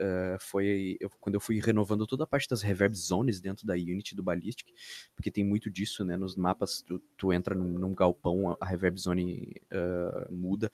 [0.00, 0.96] uh, foi.
[1.00, 4.22] Eu, quando eu fui renovando toda a parte das reverb zones dentro da Unity do
[4.22, 4.68] Ballistic,
[5.14, 6.16] porque tem muito disso, né?
[6.16, 10.70] Nos mapas, tu, tu entra num, num, galpão, a reverb zone uh, muda.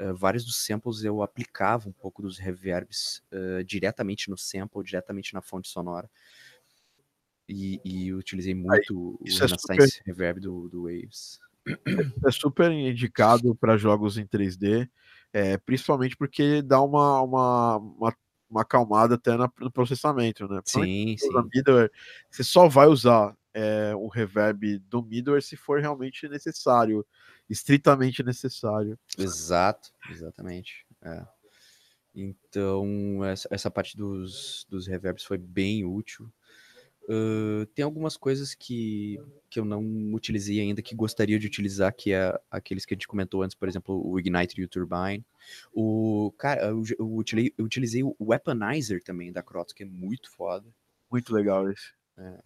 [0.00, 3.22] Uh, vários dos samples eu aplicava um pouco dos reverbs
[3.66, 6.10] diretamente no sample, diretamente na fonte sonora.
[7.48, 10.02] E, e utilizei muito Aí, o é Renaissance super...
[10.06, 11.38] Reverb do, do Waves.
[12.26, 14.88] É super indicado para jogos em 3D,
[15.32, 18.16] é, principalmente porque dá uma, uma, uma,
[18.52, 20.60] uma acalmada até na, no processamento, né?
[20.64, 21.28] Sim, sim.
[21.52, 21.90] Middleware,
[22.30, 27.04] você só vai usar é, o reverb do middleware se for realmente necessário,
[27.48, 28.98] estritamente necessário.
[29.18, 30.86] Exato, exatamente.
[31.02, 31.26] É.
[32.14, 36.30] Então, essa, essa parte dos, dos reverbs foi bem útil.
[37.08, 39.82] Uh, tem algumas coisas que, que eu não
[40.14, 43.68] utilizei ainda que gostaria de utilizar, que é aqueles que a gente comentou antes, por
[43.68, 45.24] exemplo, o Ignite e o Turbine.
[45.72, 50.30] O, cara, eu, eu, utilizei, eu utilizei o Weaponizer também da Crotos, que é muito
[50.30, 50.66] foda.
[51.10, 51.92] Muito legal esse.
[52.16, 52.38] É.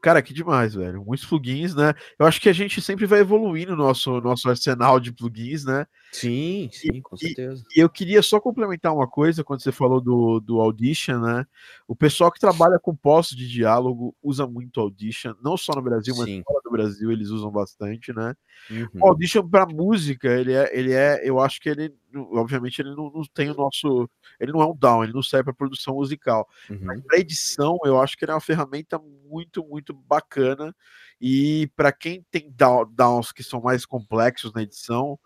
[0.00, 1.04] Cara, que demais, velho.
[1.04, 1.94] Muitos plugins, né?
[2.18, 5.86] Eu acho que a gente sempre vai evoluindo no nosso, nosso arsenal de plugins, né?
[6.14, 7.64] Sim, sim, com certeza.
[7.74, 11.44] E, e, eu queria só complementar uma coisa quando você falou do, do Audition, né?
[11.88, 16.14] O pessoal que trabalha com postos de diálogo usa muito Audition, não só no Brasil,
[16.16, 18.32] mas fora do Brasil eles usam bastante, né?
[18.70, 18.86] Uhum.
[19.02, 21.92] O Audition para música, ele é, ele é, eu acho que ele
[22.30, 24.08] obviamente ele não, não, tem o nosso,
[24.38, 26.48] ele não é um down, ele não serve para produção musical.
[26.70, 26.78] Uhum.
[26.82, 30.72] Mas para edição, eu acho que ele é uma ferramenta muito, muito bacana.
[31.20, 32.54] E para quem tem
[32.92, 35.18] downs que são mais complexos na edição,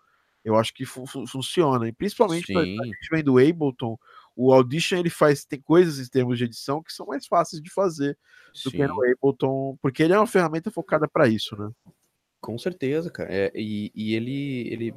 [0.43, 1.87] eu acho que fu funciona.
[1.87, 3.97] E principalmente para a gente vem do Ableton,
[4.35, 7.69] o Audition ele faz tem coisas em termos de edição que são mais fáceis de
[7.69, 8.17] fazer
[8.63, 8.77] do Sim.
[8.77, 11.69] que no Ableton, porque ele é uma ferramenta focada para isso, né?
[12.41, 13.29] Com certeza, cara.
[13.31, 14.95] É, e, e ele, ele,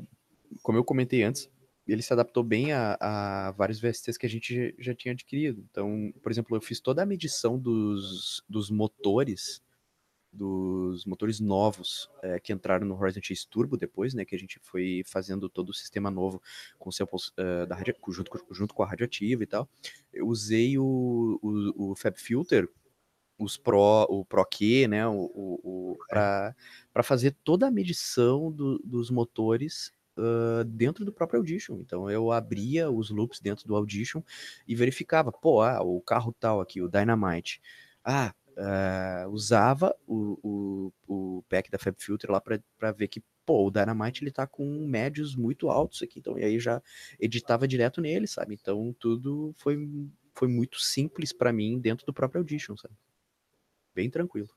[0.63, 1.51] como eu comentei antes,
[1.87, 5.65] ele se adaptou bem a, a, vários VSTs que a gente já tinha adquirido.
[5.71, 9.61] Então, por exemplo, eu fiz toda a medição dos, dos motores,
[10.33, 14.59] dos motores novos é, que entraram no Horizon Chase Turbo depois, né, que a gente
[14.63, 16.41] foi fazendo todo o sistema novo
[16.79, 19.69] com samples uh, da radio, junto, junto com a radioativa e tal.
[20.13, 22.69] Eu usei o, o, o Fab Filter,
[23.39, 29.11] os Pro, o ProQ, né, o, o, o para fazer toda a medição do, dos
[29.11, 31.79] motores uh, dentro do próprio Audition.
[31.81, 34.23] Então eu abria os loops dentro do Audition
[34.67, 37.61] e verificava, pô, ah, o carro tal aqui, o Dynamite.
[38.05, 43.67] Ah, uh, usava o, o, o pack da Fab Filter lá para ver que, pô,
[43.67, 46.19] o Dynamite ele tá com médios muito altos aqui.
[46.19, 46.83] Então, e aí já
[47.19, 48.55] editava direto nele, sabe?
[48.55, 49.77] Então tudo foi,
[50.35, 52.95] foi muito simples para mim dentro do próprio Audition, sabe?
[53.95, 54.49] Bem tranquilo.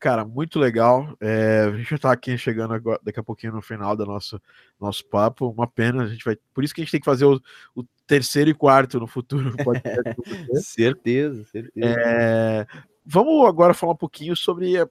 [0.00, 1.14] Cara, muito legal.
[1.20, 4.40] É, a gente está aqui chegando agora, daqui a pouquinho no final do nosso,
[4.80, 5.50] nosso papo.
[5.50, 6.38] Uma pena, a gente vai.
[6.54, 7.38] Por isso que a gente tem que fazer o,
[7.74, 9.54] o terceiro e quarto no futuro.
[9.62, 9.82] Pode
[10.64, 12.00] certeza, certeza.
[12.00, 12.66] É,
[13.04, 14.88] vamos agora falar um pouquinho sobre é,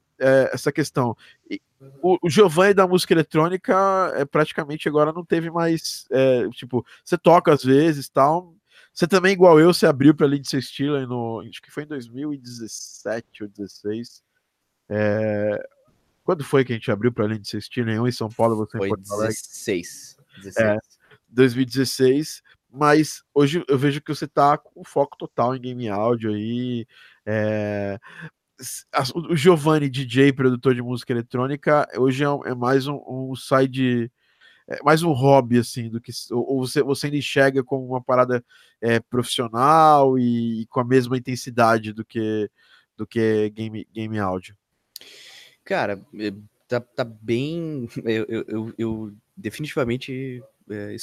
[0.53, 1.15] essa questão.
[2.01, 3.73] O, o Giovanni da música eletrônica
[4.15, 6.05] é, praticamente agora não teve mais.
[6.11, 8.53] É, tipo, você toca às vezes tal.
[8.93, 11.41] Você também, igual eu, você abriu para Lindsay Steele no.
[11.47, 14.23] Acho que foi em 2017 ou 2016
[14.89, 15.69] é...
[16.23, 18.55] Quando foi que a gente abriu para além de assistir nenhum em São Paulo?
[18.55, 19.35] Você foi em Porto Alegre?
[19.35, 20.17] 16.
[20.43, 20.57] 16.
[20.57, 20.77] É,
[21.29, 22.43] 2016.
[22.71, 26.85] mas hoje eu vejo que você tá com foco total em game áudio aí.
[27.31, 27.99] É,
[29.13, 34.11] o Giovanni, DJ, produtor de música eletrônica, hoje é, é mais um, um side.
[34.67, 36.11] É mais um hobby, assim, do que.
[36.31, 38.43] Ou você, você ainda enxerga como uma parada
[38.81, 42.49] é, profissional e, e, com a mesma intensidade do que,
[42.97, 44.55] do que game, game áudio?
[45.63, 46.33] Cara, é,
[46.67, 47.87] tá, tá bem.
[48.03, 50.95] Eu, eu, eu definitivamente é,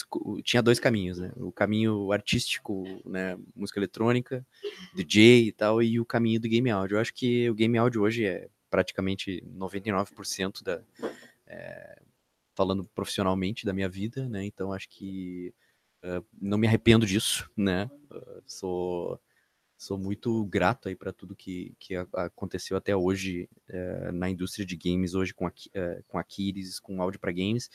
[0.42, 1.32] tinha dois caminhos, né?
[1.36, 3.36] O caminho artístico, né?
[3.54, 4.46] Música eletrônica,
[4.94, 6.96] DJ e tal, e o caminho do game audio.
[6.96, 10.82] Eu acho que o game audio hoje é praticamente 99% da.
[11.46, 12.02] É,
[12.54, 14.44] falando profissionalmente da minha vida, né?
[14.44, 15.52] Então acho que
[16.02, 17.90] uh, não me arrependo disso, né?
[18.10, 19.20] Uh, sou
[19.78, 24.74] sou muito grato aí para tudo que, que aconteceu até hoje uh, na indústria de
[24.74, 25.52] games hoje com a,
[26.08, 26.24] com a
[26.82, 27.68] com áudio para games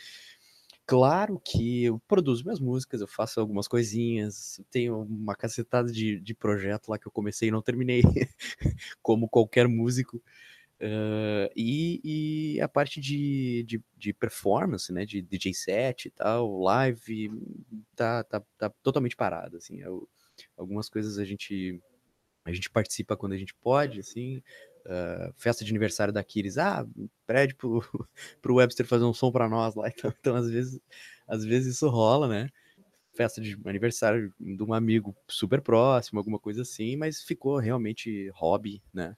[0.86, 6.34] Claro que eu produzo minhas músicas, eu faço algumas coisinhas, tenho uma cacetada de, de
[6.34, 8.02] projeto lá que eu comecei e não terminei,
[9.02, 10.22] como qualquer músico.
[10.82, 16.60] Uh, e, e, a parte de, de, de, performance, né, de DJ set e tal,
[16.60, 17.32] live,
[17.96, 19.80] tá, tá, tá totalmente parado, assim.
[19.80, 20.10] Eu,
[20.58, 21.80] algumas coisas a gente
[22.44, 24.42] a gente participa quando a gente pode, assim,
[24.86, 26.86] uh, festa de aniversário da Kiris, ah,
[27.26, 27.82] pede pro,
[28.42, 29.88] pro Webster fazer um som para nós lá.
[29.98, 30.80] Então, então, às vezes,
[31.28, 32.50] às vezes isso rola, né?
[33.14, 38.82] Festa de aniversário de um amigo super próximo, alguma coisa assim, mas ficou realmente hobby,
[38.94, 39.16] né?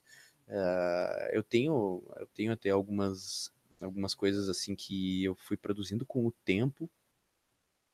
[0.47, 6.25] Uh, eu tenho, eu tenho até algumas, algumas coisas assim que eu fui produzindo com
[6.25, 6.89] o tempo,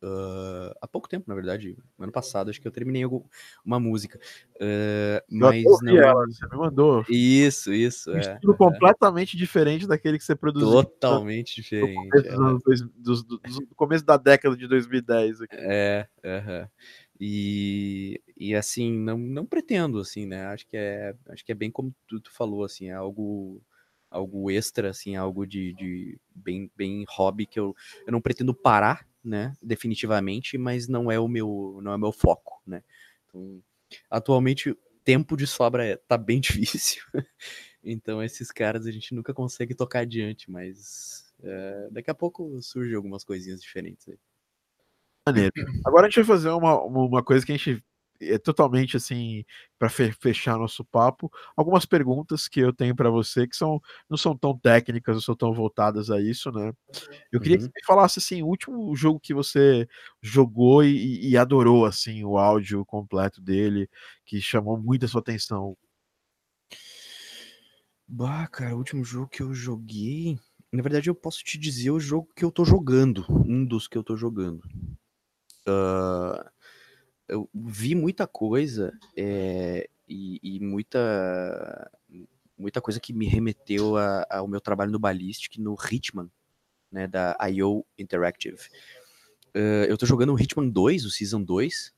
[0.02, 3.04] Uh, há pouco tempo, na verdade, ano passado, acho que eu terminei
[3.66, 4.18] uma música.
[4.56, 5.98] Uh, mas não.
[5.98, 7.06] Ela, você me mandou.
[7.10, 8.12] Isso, isso.
[8.12, 9.40] Um é, estilo é, completamente é.
[9.40, 10.72] diferente daquele que você produziu.
[10.72, 11.96] Totalmente diferente.
[12.32, 12.88] No começo, é.
[12.96, 15.42] do, do, do, começo da década de 2010.
[15.42, 15.56] Aqui.
[15.58, 16.08] É,
[17.20, 20.46] e, e assim, não, não pretendo, assim, né?
[20.46, 23.62] Acho que é, acho que é bem como tu, tu falou, assim, é algo
[24.10, 27.76] algo extra, assim, algo de, de bem, bem hobby que eu,
[28.08, 32.12] eu não pretendo parar né, definitivamente, mas não é o meu, não é o meu
[32.12, 32.84] foco, né?
[33.28, 33.62] Então,
[34.10, 37.04] atualmente tempo de sobra é, tá bem difícil.
[37.84, 42.96] então esses caras a gente nunca consegue tocar adiante, mas é, daqui a pouco surgem
[42.96, 44.20] algumas coisinhas diferentes aí.
[45.86, 47.84] Agora a gente vai fazer uma, uma coisa que a gente
[48.22, 49.46] é totalmente assim
[49.78, 54.38] para fechar nosso papo algumas perguntas que eu tenho para você que são não são
[54.38, 56.74] tão técnicas não são tão voltadas a isso né.
[57.32, 57.68] Eu queria uhum.
[57.68, 59.88] que você falasse assim o último jogo que você
[60.22, 63.90] jogou e, e, adorou assim o áudio completo dele
[64.26, 65.78] que chamou muito a sua atenção.
[68.08, 70.38] Bah cara o último jogo que eu joguei
[70.72, 73.98] na verdade eu posso te dizer o jogo que eu tô jogando um dos que
[73.98, 74.62] eu tô jogando.
[75.68, 76.59] Uh
[77.30, 81.90] eu vi muita coisa é, e, e, muita
[82.58, 86.30] muita coisa que me remeteu a, ao meu trabalho no Ballistic, no Hitman,
[86.92, 88.68] né, da IO Interactive.
[89.56, 91.94] Uh, eu tô jogando o Hitman 2, o Season 2,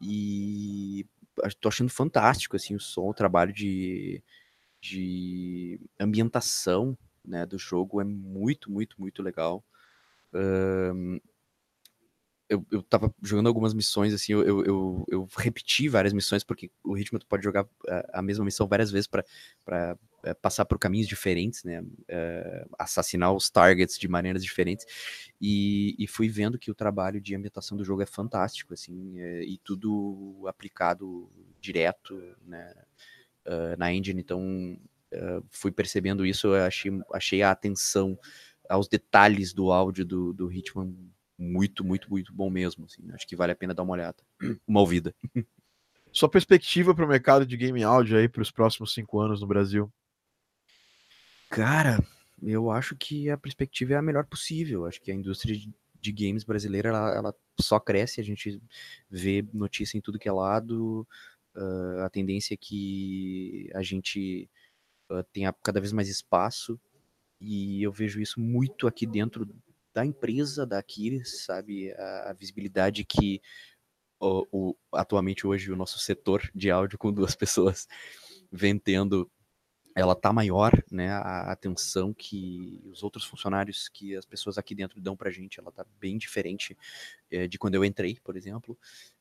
[0.00, 1.04] e
[1.60, 4.22] tô achando fantástico, assim, o som, o trabalho de,
[4.80, 9.64] de ambientação, né, do jogo é muito, muito, muito legal.
[10.32, 11.20] Uh,
[12.50, 16.92] eu, eu tava jogando algumas missões, assim, eu, eu, eu, repeti várias missões, porque o
[16.94, 19.24] ritmo tu pode jogar a, a mesma missão várias vezes para
[20.24, 21.80] é, passar por caminhos diferentes, né?
[22.08, 24.84] É, assassinar os targets de maneiras diferentes.
[25.40, 29.44] E, e, fui vendo que o trabalho de ambientação do jogo é fantástico, assim, é,
[29.44, 31.30] e tudo aplicado
[31.60, 32.74] direto, né?
[33.46, 34.78] Uh, na engine, então
[35.14, 38.18] uh, fui percebendo isso, achei, achei a atenção
[38.68, 40.94] aos detalhes do áudio do, do Hitman
[41.40, 42.84] muito, muito, muito bom mesmo.
[42.84, 43.10] Assim.
[43.12, 44.22] Acho que vale a pena dar uma olhada,
[44.68, 45.14] uma ouvida.
[46.12, 49.46] Sua perspectiva para o mercado de game áudio aí para os próximos cinco anos no
[49.46, 49.90] Brasil?
[51.48, 52.04] Cara,
[52.42, 54.86] eu acho que a perspectiva é a melhor possível.
[54.86, 55.56] Acho que a indústria
[56.00, 58.20] de games brasileira ela, ela só cresce.
[58.20, 58.60] A gente
[59.08, 61.06] vê notícia em tudo que é lado.
[61.54, 64.50] Uh, a tendência é que a gente
[65.10, 66.78] uh, tenha cada vez mais espaço
[67.40, 69.48] e eu vejo isso muito aqui dentro
[69.92, 71.92] da empresa, da Aquiles, sabe?
[71.92, 73.40] A, a visibilidade que
[74.20, 77.88] o, o, atualmente hoje o nosso setor de áudio com duas pessoas
[78.52, 79.30] vem tendo,
[79.94, 81.10] ela tá maior, né?
[81.10, 85.72] A atenção que os outros funcionários que as pessoas aqui dentro dão pra gente, ela
[85.72, 86.76] tá bem diferente
[87.30, 88.78] é, de quando eu entrei, por exemplo.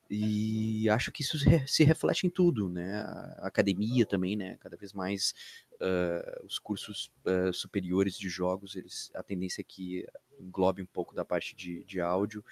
[0.10, 1.38] E acho que isso
[1.68, 3.02] se reflete em tudo, né?
[3.38, 4.58] A academia também, né?
[4.60, 5.34] Cada vez mais
[5.76, 10.06] uh, os cursos uh, superiores de jogos, eles, a tendência é que
[10.40, 12.44] englobe um pouco da parte de, de áudio,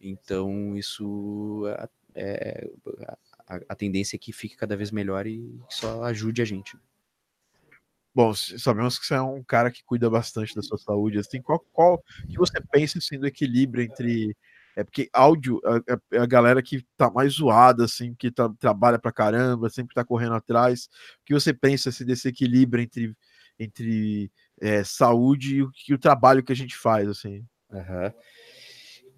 [0.00, 1.64] então isso
[2.14, 2.68] é,
[3.46, 6.76] a, a, tendência é que fique cada vez melhor e só ajude a gente.
[8.14, 11.18] Bom, sabemos que você é um cara que cuida bastante da sua saúde.
[11.18, 14.36] Assim, qual, qual que você pensa assim, do equilíbrio entre
[14.76, 19.12] é porque áudio é, a, galera que tá mais zoada, assim, que tá, trabalha pra
[19.12, 20.88] caramba, sempre tá correndo atrás.
[21.20, 23.14] O que você pensa assim, desse equilíbrio entre,
[23.58, 27.44] entre é, saúde e o, o, trabalho que a gente faz, assim?
[27.70, 28.12] Uhum.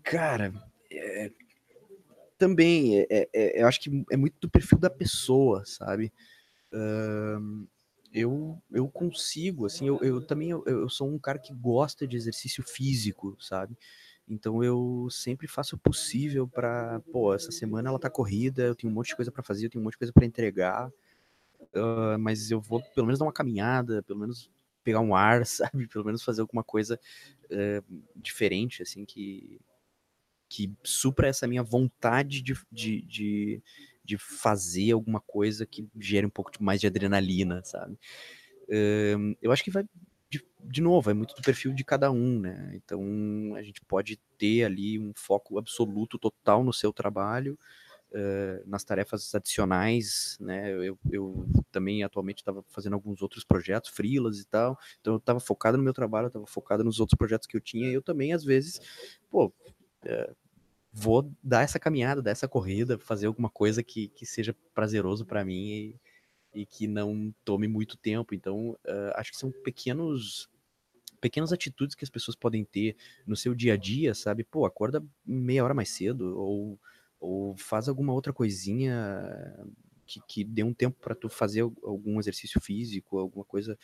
[0.02, 0.52] Cara,
[0.92, 1.30] é,
[2.36, 6.12] também, é, é, é, eu acho que é muito do perfil da pessoa, sabe?
[6.72, 7.66] Um,
[8.12, 12.16] eu, eu consigo, assim, eu, eu também eu, eu, sou um cara que gosta de
[12.16, 13.76] exercício físico, sabe?
[14.28, 18.90] Então eu sempre faço o possível para, pô, essa semana ela tá corrida, eu tenho
[18.90, 22.18] um monte de coisa para fazer, eu tenho um monte de coisa para entregar, uh,
[22.18, 24.50] mas eu vou pelo menos dar uma caminhada, pelo menos
[24.82, 25.86] pegar um ar, sabe?
[25.88, 26.98] Pelo menos fazer alguma coisa
[27.46, 29.60] uh, diferente, assim, que,
[30.48, 33.62] que supra essa minha vontade de, de, de,
[34.04, 37.98] de, fazer alguma coisa que gere um pouco mais de adrenalina, sabe?
[38.68, 39.84] Uh, eu acho que vai,
[40.34, 42.72] de, de, novo, é muito do perfil de cada um, né?
[42.74, 43.00] Então
[43.56, 47.56] a gente pode ter ali um foco absoluto, total no seu trabalho,
[48.10, 50.72] uh, nas tarefas adicionais, né?
[50.72, 55.38] Eu, eu também atualmente estava fazendo alguns outros projetos, freelas e tal, então eu estava
[55.38, 58.32] focado no meu trabalho, estava focado nos outros projetos que eu tinha, e eu também,
[58.32, 58.80] às vezes,
[59.30, 59.52] pô.
[60.04, 60.34] Uh,
[60.96, 65.44] vou dar essa caminhada, dar essa corrida, fazer alguma coisa que, que seja prazeroso para
[65.44, 66.00] mim e,
[66.54, 68.34] e, que não tome muito tempo.
[68.34, 70.48] Então, uh, acho que são pequenos
[71.20, 72.96] pequenas atitudes que as pessoas podem ter
[73.26, 74.44] no seu dia a dia, sabe?
[74.44, 76.78] Pô, acorda meia hora mais cedo ou,
[77.18, 78.94] ou faz alguma outra coisinha
[80.06, 83.78] que, que dê um tempo para tu fazer algum exercício físico, alguma coisa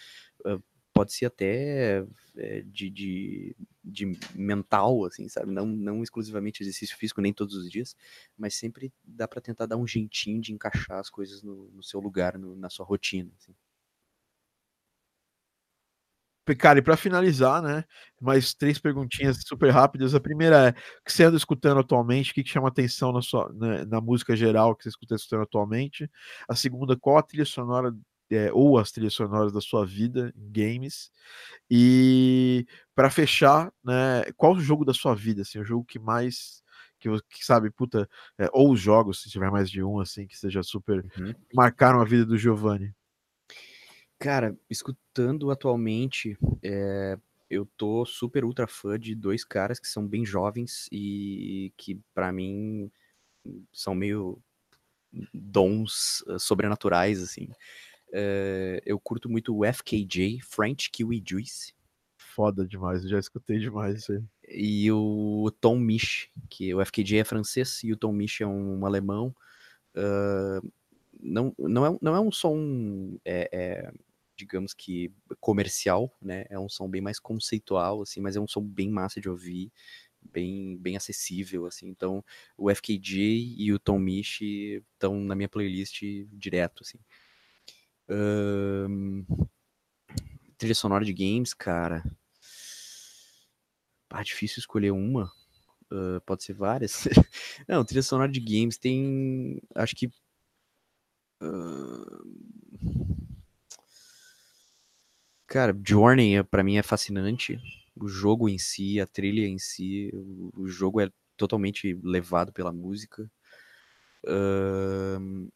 [0.45, 0.63] uh,
[1.01, 2.05] pode ser até
[2.37, 5.51] é, de, de, de, mental, assim, sabe?
[5.51, 7.97] Não, não exclusivamente exercício físico, nem todos os dias,
[8.37, 12.01] mas sempre dá para tentar dar um jeitinho de encaixar as coisas no, no seu
[12.01, 13.33] lugar, no, na sua rotina.
[13.39, 13.55] Assim.
[16.59, 17.83] Cara, e para finalizar, né,
[18.21, 20.15] mais três perguntinhas super rápidas.
[20.15, 22.33] A primeira é: o que você anda escutando atualmente?
[22.33, 26.11] O que, chama atenção na, sua, né, na música geral que você escuta escutando atualmente?
[26.47, 27.95] A segunda, qual a trilha sonora
[28.31, 31.11] é, ou as trilhas sonoras da sua vida em games.
[31.71, 36.63] E para fechar, né, qual o jogo da sua vida, assim, o jogo que mais
[37.01, 38.09] que, que sabe, puta,
[38.39, 41.35] é, ou os jogos, se tiver mais de um, assim, que seja super uhum.
[41.53, 42.95] marcaram a vida do Giovanni.
[44.19, 47.19] Cara, escutando atualmente, é,
[47.49, 52.31] eu tô super ultra fã de dois caras que são bem jovens e que para
[52.31, 52.93] mim
[53.73, 54.39] são meio
[55.33, 57.49] dons sobrenaturais assim.
[58.11, 61.73] Uh, eu curto muito o FKJ, French Kiwi Juice.
[62.17, 64.23] Foda demais, eu já escutei demais isso aí.
[64.49, 68.81] E o Tom Mich, que o FKJ é francês e o Tom Mich é um,
[68.81, 69.35] um alemão.
[69.97, 70.71] Uh,
[71.23, 73.93] não, não, é, não é um som, é, é,
[74.37, 76.47] digamos que comercial, né?
[76.49, 79.71] É um som bem mais conceitual, assim, mas é um som bem massa de ouvir,
[80.23, 81.89] bem, bem acessível, assim.
[81.89, 82.25] Então,
[82.57, 86.03] o FKJ e o Tom Mich estão na minha playlist
[86.33, 86.99] direto, assim.
[90.59, 92.05] Trilha sonora de games, cara.
[94.11, 95.33] Ah, difícil escolher uma.
[95.91, 97.05] Uh, pode ser várias.
[97.69, 99.63] Não, trilha sonora de games tem.
[99.75, 100.11] Acho que.
[101.41, 102.51] Uh...
[105.47, 107.59] Cara, Journey para mim é fascinante.
[107.97, 110.11] O jogo em si, a trilha em si,
[110.55, 113.31] o jogo é totalmente levado pela música.
[114.25, 115.51] Uh,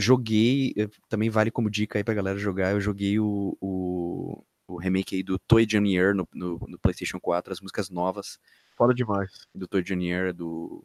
[0.00, 4.76] Joguei, eh, também vale como dica aí pra galera jogar, eu joguei o, o, o
[4.78, 8.38] remake aí do Toy Junior no, no, no, PlayStation 4, as músicas novas.
[8.76, 9.46] Foda demais.
[9.54, 10.84] Do Toy Junior, do,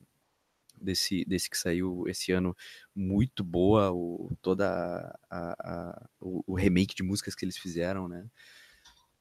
[0.79, 2.55] desse, desse que saiu esse ano,
[2.95, 8.25] muito boa, o, toda a, a, o, o, remake de músicas que eles fizeram, né?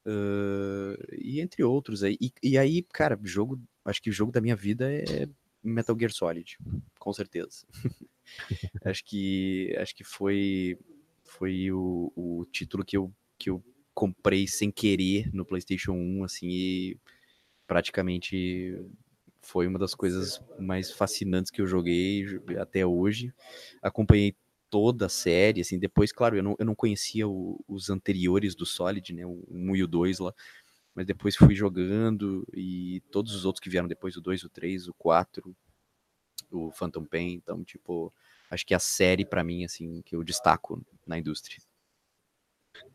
[0.05, 2.17] Uh, e entre outros aí.
[2.21, 5.27] E, e aí, cara, jogo, acho que o jogo da minha vida é
[5.65, 6.57] Metal Gear Solid,
[6.99, 7.65] com certeza.
[8.85, 10.77] acho que acho que foi
[11.25, 13.63] foi o, o título que eu, que eu
[13.93, 16.97] comprei sem querer no PlayStation 1, assim, e
[17.67, 18.79] praticamente
[19.41, 22.25] foi uma das coisas mais fascinantes que eu joguei
[22.59, 23.33] até hoje.
[23.81, 24.35] Acompanhei
[24.69, 28.65] toda a série, assim, depois, claro, eu não, eu não conhecia o, os anteriores do
[28.65, 30.33] Solid, né, o 1 e o 2 lá,
[30.95, 34.87] mas depois fui jogando e todos os outros que vieram depois, o 2, o 3,
[34.87, 35.55] o 4,
[36.49, 38.13] o Phantom Pain, então, tipo,
[38.49, 41.57] acho que é a série para mim, assim, que eu destaco na indústria.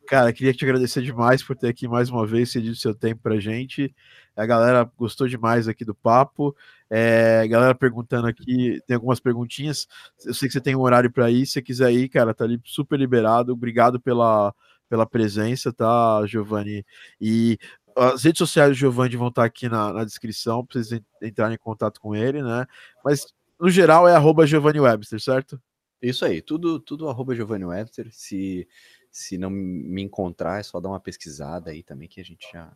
[0.07, 3.38] Cara, queria te agradecer demais por ter aqui mais uma vez cedido seu tempo pra
[3.38, 3.94] gente.
[4.36, 6.55] A galera gostou demais aqui do papo.
[6.88, 9.86] É, galera perguntando aqui, tem algumas perguntinhas.
[10.24, 11.46] Eu sei que você tem um horário para ir.
[11.46, 13.53] Se você quiser ir, cara, tá ali super liberado.
[13.53, 14.53] Obrigado pela,
[14.88, 16.84] pela presença, tá, Giovanni?
[17.20, 17.57] E
[17.97, 21.59] as redes sociais do Giovanni vão estar aqui na, na descrição para vocês entrarem em
[21.59, 22.66] contato com ele, né?
[23.05, 23.26] Mas
[23.59, 25.61] no geral é arroba Giovanni Webster, certo?
[26.01, 28.09] Isso aí, tudo, tudo arroba Giovanni Webster.
[28.11, 28.66] Se
[29.11, 32.72] se não me encontrar, é só dar uma pesquisada aí também, que a gente já,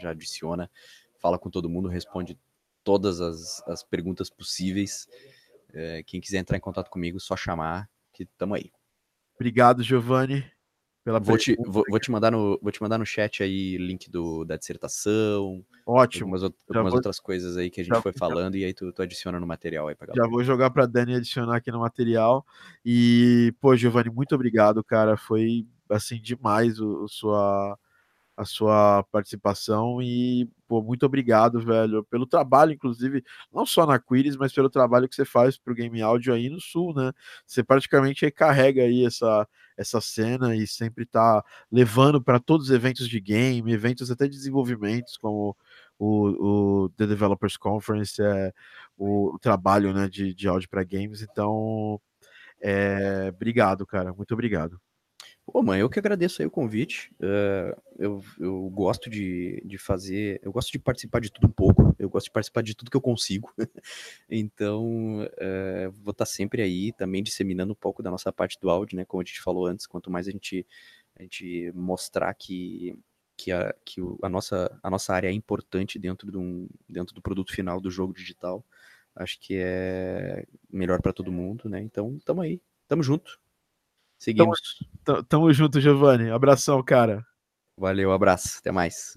[0.00, 0.68] já adiciona.
[1.18, 2.38] Fala com todo mundo, responde
[2.82, 5.08] todas as, as perguntas possíveis.
[5.72, 8.72] É, quem quiser entrar em contato comigo, só chamar, que tamo aí.
[9.36, 10.44] Obrigado, Giovanni.
[11.04, 14.10] Pela vou, te, vou, vou, te mandar no, vou te mandar no chat aí link
[14.10, 15.64] do, da dissertação.
[15.86, 16.26] Ótimo.
[16.34, 18.92] Algumas, algumas vou, outras coisas aí que a gente foi falando já, e aí tu,
[18.92, 20.24] tu, adiciona no material aí pra galera.
[20.24, 22.44] Já vou jogar pra Dani adicionar aqui no material.
[22.84, 25.16] E, pô, Giovanni, muito obrigado, cara.
[25.16, 27.78] Foi, assim, demais o, o sua
[28.38, 34.36] a sua participação e pô, muito obrigado, velho, pelo trabalho, inclusive, não só na Quiris,
[34.36, 37.12] mas pelo trabalho que você faz para o Game Audio aí no Sul, né?
[37.44, 43.08] Você praticamente carrega aí essa, essa cena e sempre está levando para todos os eventos
[43.08, 45.56] de game, eventos até de desenvolvimentos, como
[45.98, 48.52] o, o The Developers Conference, é,
[48.96, 51.22] o, o trabalho né, de, de áudio para games.
[51.22, 52.00] Então,
[52.60, 54.80] é, obrigado, cara, muito obrigado.
[55.50, 57.10] Pô, mãe, eu que agradeço aí o convite.
[57.14, 61.96] Uh, eu, eu gosto de, de fazer, eu gosto de participar de tudo um pouco,
[61.98, 63.50] eu gosto de participar de tudo que eu consigo.
[64.28, 68.96] então, uh, vou estar sempre aí também disseminando um pouco da nossa parte do áudio,
[68.96, 69.06] né?
[69.06, 70.66] Como a gente falou antes, quanto mais a gente,
[71.18, 72.98] a gente mostrar que,
[73.34, 77.22] que, a, que a, nossa, a nossa área é importante dentro, de um, dentro do
[77.22, 78.62] produto final do jogo digital,
[79.16, 81.80] acho que é melhor para todo mundo, né?
[81.80, 83.40] Então, tamo aí, tamo junto.
[84.18, 84.60] Seguimos.
[85.04, 86.30] Tamo, tamo junto, Giovanni.
[86.30, 87.24] Abração, cara.
[87.76, 88.58] Valeu, abraço.
[88.58, 89.16] Até mais.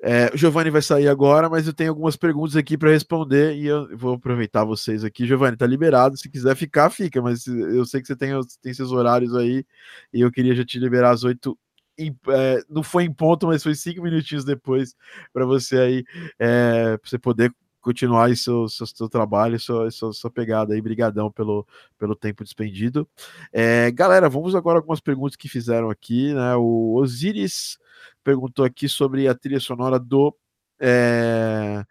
[0.00, 3.66] É, o Giovanni vai sair agora, mas eu tenho algumas perguntas aqui para responder e
[3.66, 5.26] eu vou aproveitar vocês aqui.
[5.26, 6.16] Giovanni, tá liberado.
[6.16, 9.64] Se quiser ficar, fica, mas eu sei que você tem, tem seus horários aí
[10.12, 11.58] e eu queria já te liberar às oito.
[12.28, 14.94] É, não foi em ponto, mas foi cinco minutinhos depois
[15.32, 16.04] para você aí,
[16.38, 17.52] é, pra você poder
[17.88, 20.80] continuar aí seu, seu, seu trabalho, sua, sua, sua, pegada aí.
[20.82, 21.66] Brigadão pelo,
[21.98, 23.08] pelo tempo despendido.
[23.50, 26.54] É, galera, vamos agora algumas perguntas que fizeram aqui, né?
[26.56, 27.78] O Osiris
[28.22, 30.36] perguntou aqui sobre a trilha sonora do
[30.78, 31.82] é,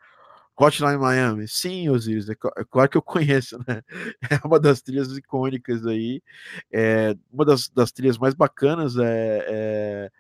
[0.56, 1.48] Hotline Miami.
[1.48, 3.82] Sim, Osiris, é, é, claro que eu conheço, né?
[4.30, 6.22] É uma das trilhas icônicas aí.
[6.72, 10.12] É, uma das, das trilhas mais bacanas é, é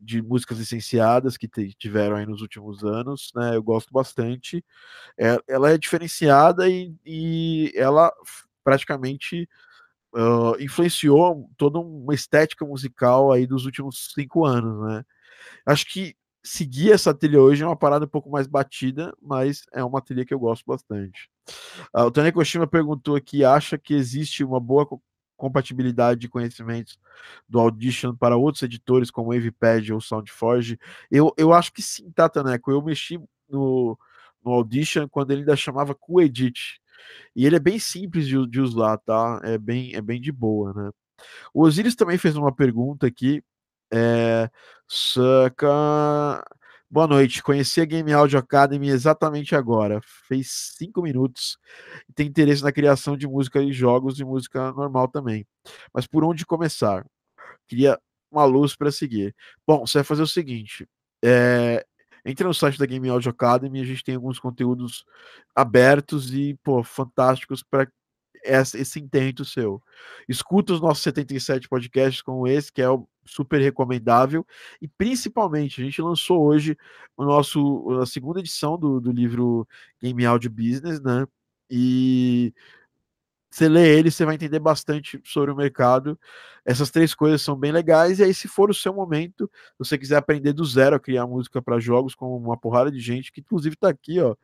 [0.00, 3.56] de músicas licenciadas que tiveram aí nos últimos anos, né?
[3.56, 4.64] Eu gosto bastante.
[5.18, 8.12] É, ela é diferenciada e, e ela
[8.62, 9.48] praticamente
[10.14, 15.04] uh, influenciou toda uma estética musical aí dos últimos cinco anos, né?
[15.66, 19.82] Acho que seguir essa trilha hoje é uma parada um pouco mais batida, mas é
[19.82, 21.30] uma trilha que eu gosto bastante.
[21.94, 24.86] Uh, o Tony Koshima perguntou aqui: acha que existe uma boa
[25.36, 26.98] compatibilidade de conhecimentos
[27.48, 30.78] do Audition para outros editores como Wavepad ou SoundForge?
[31.10, 32.70] Eu, eu acho que sim, tá, Taneco?
[32.70, 33.18] Eu mexi
[33.48, 33.98] no,
[34.44, 36.80] no Audition quando ele ainda chamava QEdit.
[37.34, 39.40] E ele é bem simples de, de usar, tá?
[39.42, 40.90] É bem, é bem de boa, né?
[41.52, 43.42] O Osiris também fez uma pergunta aqui.
[43.92, 44.50] É,
[44.88, 46.44] saca.
[46.94, 47.42] Boa noite.
[47.42, 50.00] Conheci a Game Audio Academy exatamente agora.
[50.28, 51.58] Fez cinco minutos.
[52.14, 55.44] Tem interesse na criação de música e jogos e música normal também.
[55.92, 57.04] Mas por onde começar?
[57.66, 57.98] Queria
[58.30, 59.34] uma luz para seguir.
[59.66, 60.88] Bom, você vai fazer o seguinte:
[61.20, 61.84] é,
[62.24, 65.04] entra no site da Game Audio Academy, a gente tem alguns conteúdos
[65.52, 67.88] abertos e pô, fantásticos para
[68.44, 69.82] esse intento seu.
[70.28, 72.86] Escuta os nossos 77 podcasts como esse, que é
[73.24, 74.46] super recomendável,
[74.80, 76.76] e principalmente, a gente lançou hoje
[77.16, 79.66] o nosso, a segunda edição do, do livro
[80.02, 81.26] Game Audio Business, né?
[81.70, 82.52] E
[83.54, 86.18] você lê ele, você vai entender bastante sobre o mercado.
[86.64, 88.18] Essas três coisas são bem legais.
[88.18, 91.24] E aí, se for o seu momento, se você quiser aprender do zero a criar
[91.24, 94.34] música para jogos, com uma porrada de gente, que inclusive está aqui, ó.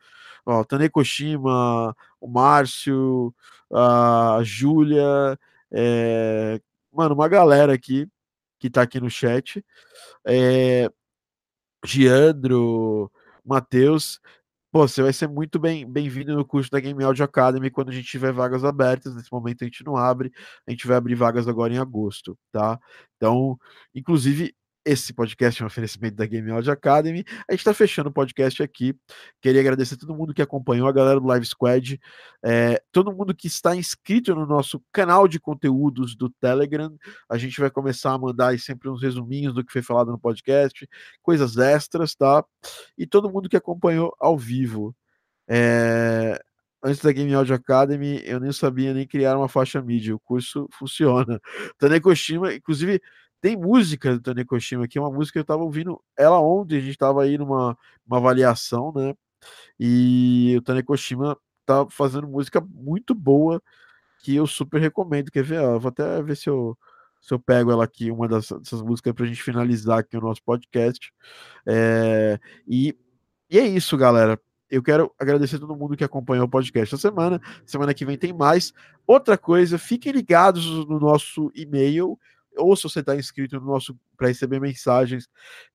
[0.47, 3.35] ó Tane Koshima, o Márcio,
[3.73, 5.37] a Júlia,
[5.73, 6.61] é...
[6.93, 8.07] mano, uma galera aqui
[8.61, 9.65] que está aqui no chat.
[10.25, 10.89] É...
[11.85, 13.11] Giandro,
[13.45, 14.21] Matheus,
[14.73, 17.93] Pô, você vai ser muito bem-vindo bem no curso da Game Audio Academy quando a
[17.93, 19.15] gente tiver vagas abertas.
[19.17, 20.31] Nesse momento a gente não abre,
[20.67, 22.79] a gente vai abrir vagas agora em agosto, tá?
[23.17, 23.59] Então,
[23.95, 27.25] inclusive, esse podcast é um oferecimento da Game Audio Academy.
[27.49, 28.95] A gente está fechando o podcast aqui.
[29.41, 32.01] Queria agradecer a todo mundo que acompanhou, a galera do Live Squad,
[32.43, 36.95] é, todo mundo que está inscrito no nosso canal de conteúdos do Telegram.
[37.29, 40.89] A gente vai começar a mandar sempre uns resuminhos do que foi falado no podcast,
[41.23, 42.45] coisas extras, tá?
[42.97, 44.95] E todo mundo que acompanhou ao vivo.
[45.49, 46.41] É,
[46.83, 50.15] antes da Game Audio Academy, eu nem sabia nem criar uma faixa mídia.
[50.15, 51.41] O curso funciona.
[51.79, 53.01] Tanekoshima, inclusive,
[53.41, 56.99] tem música do Tanekoshima aqui, uma música que eu tava ouvindo ela ontem, a gente
[56.99, 57.77] tava aí numa
[58.07, 59.15] uma avaliação, né?
[59.79, 63.63] E o Tanekoshima tá fazendo música muito boa
[64.23, 65.31] que eu super recomendo.
[65.31, 65.61] Quer ver?
[65.61, 66.77] Eu vou até ver se eu,
[67.21, 70.43] se eu pego ela aqui, uma das, dessas músicas, pra gente finalizar aqui o nosso
[70.43, 71.13] podcast.
[71.67, 72.97] É, e,
[73.49, 74.39] e é isso, galera.
[74.71, 77.41] Eu quero agradecer a todo mundo que acompanhou o podcast essa semana.
[77.67, 78.73] Semana que vem tem mais.
[79.07, 82.19] Outra coisa, fiquem ligados no nosso e-mail
[82.57, 85.29] ou se você está inscrito no nosso para receber mensagens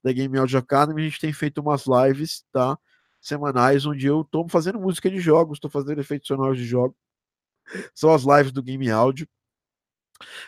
[0.04, 2.78] da Game Audio Academy, a gente tem feito umas lives, tá?
[3.22, 6.96] Semanais, onde eu estou fazendo música de jogos, estou fazendo efeitos sonoros de jogos.
[7.94, 9.28] São as lives do Game Audio.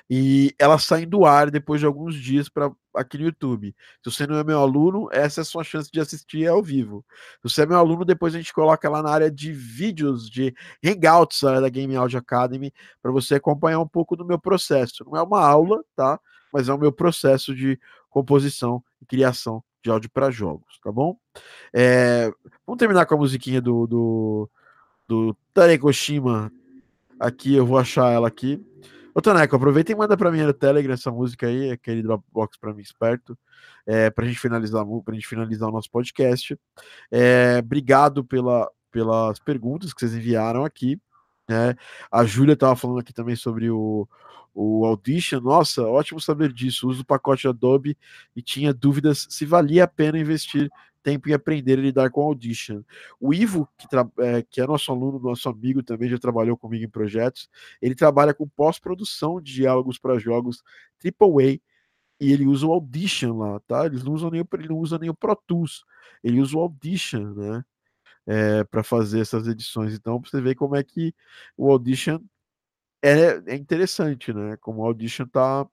[0.09, 3.75] E elas saem do ar depois de alguns dias para aqui no YouTube.
[4.03, 7.05] Se você não é meu aluno, essa é a sua chance de assistir ao vivo.
[7.41, 10.55] Se você é meu aluno, depois a gente coloca lá na área de vídeos, de
[10.83, 15.05] Hangouts da Game Audio Academy, para você acompanhar um pouco do meu processo.
[15.05, 16.19] Não é uma aula, tá?
[16.51, 17.79] Mas é o meu processo de
[18.09, 21.17] composição e criação de áudio para jogos, tá bom?
[21.73, 22.31] É...
[22.65, 24.49] Vamos terminar com a musiquinha do, do,
[25.07, 26.51] do Tarekoshima.
[27.19, 28.63] Aqui, eu vou achar ela aqui.
[29.17, 32.71] Ô, Toneco, aproveita e manda para mim no Telegram essa música aí, aquele Dropbox para
[32.71, 33.35] mim esperto,
[33.83, 36.55] é, para a gente finalizar, pra gente finalizar o nosso podcast.
[37.09, 41.01] É, obrigado pela, pelas perguntas que vocês enviaram aqui.
[41.49, 41.73] Né?
[42.11, 44.07] A Júlia estava falando aqui também sobre o,
[44.53, 45.39] o Audition.
[45.39, 46.87] Nossa, ótimo saber disso.
[46.87, 47.97] Uso o pacote Adobe
[48.35, 50.69] e tinha dúvidas se valia a pena investir
[51.07, 52.83] tempo em aprender a lidar com Audition.
[53.17, 53.87] O Ivo, que,
[54.19, 57.49] é, que, é, nosso aluno, nosso amigo também, já trabalhou comigo em projetos,
[57.81, 60.61] ele trabalha com pós-produção de diálogos para jogos
[61.01, 61.61] AAA
[62.19, 63.85] e ele usa o Audition lá, tá?
[63.85, 65.85] Ele não usa nem, ele não usa nem o Pro Tools,
[66.21, 67.63] ele usa o Audition, né?
[68.25, 69.93] É, para fazer essas edições.
[69.93, 71.15] Então, você vê como é que
[71.55, 72.19] o Audition
[73.01, 74.57] é, é interessante, né?
[74.57, 75.65] Como o Audition tá,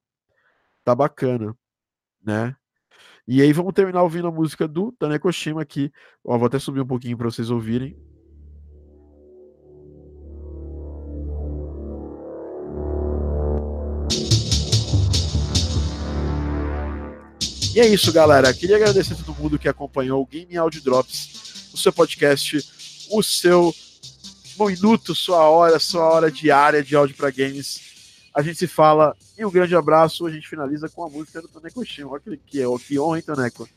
[0.84, 1.56] tá bacana,
[2.22, 2.56] né?
[3.26, 5.90] E aí vamos terminar ouvindo a música do Tanekoshima aqui.
[6.22, 7.96] Ó, vou até subir um pouquinho para vocês ouvirem.
[17.74, 18.54] E é isso, galera.
[18.54, 22.62] Queria agradecer a todo mundo que acompanhou o Game Audio Drops, o seu podcast,
[23.10, 23.74] o seu
[24.60, 27.93] minuto, sua hora, sua hora diária de áudio para games.
[28.34, 30.26] A gente se fala e um grande abraço.
[30.26, 32.04] A gente finaliza com a música do Taneco Shin.
[32.04, 33.68] Olha que, que, que honra, hein, Taneco?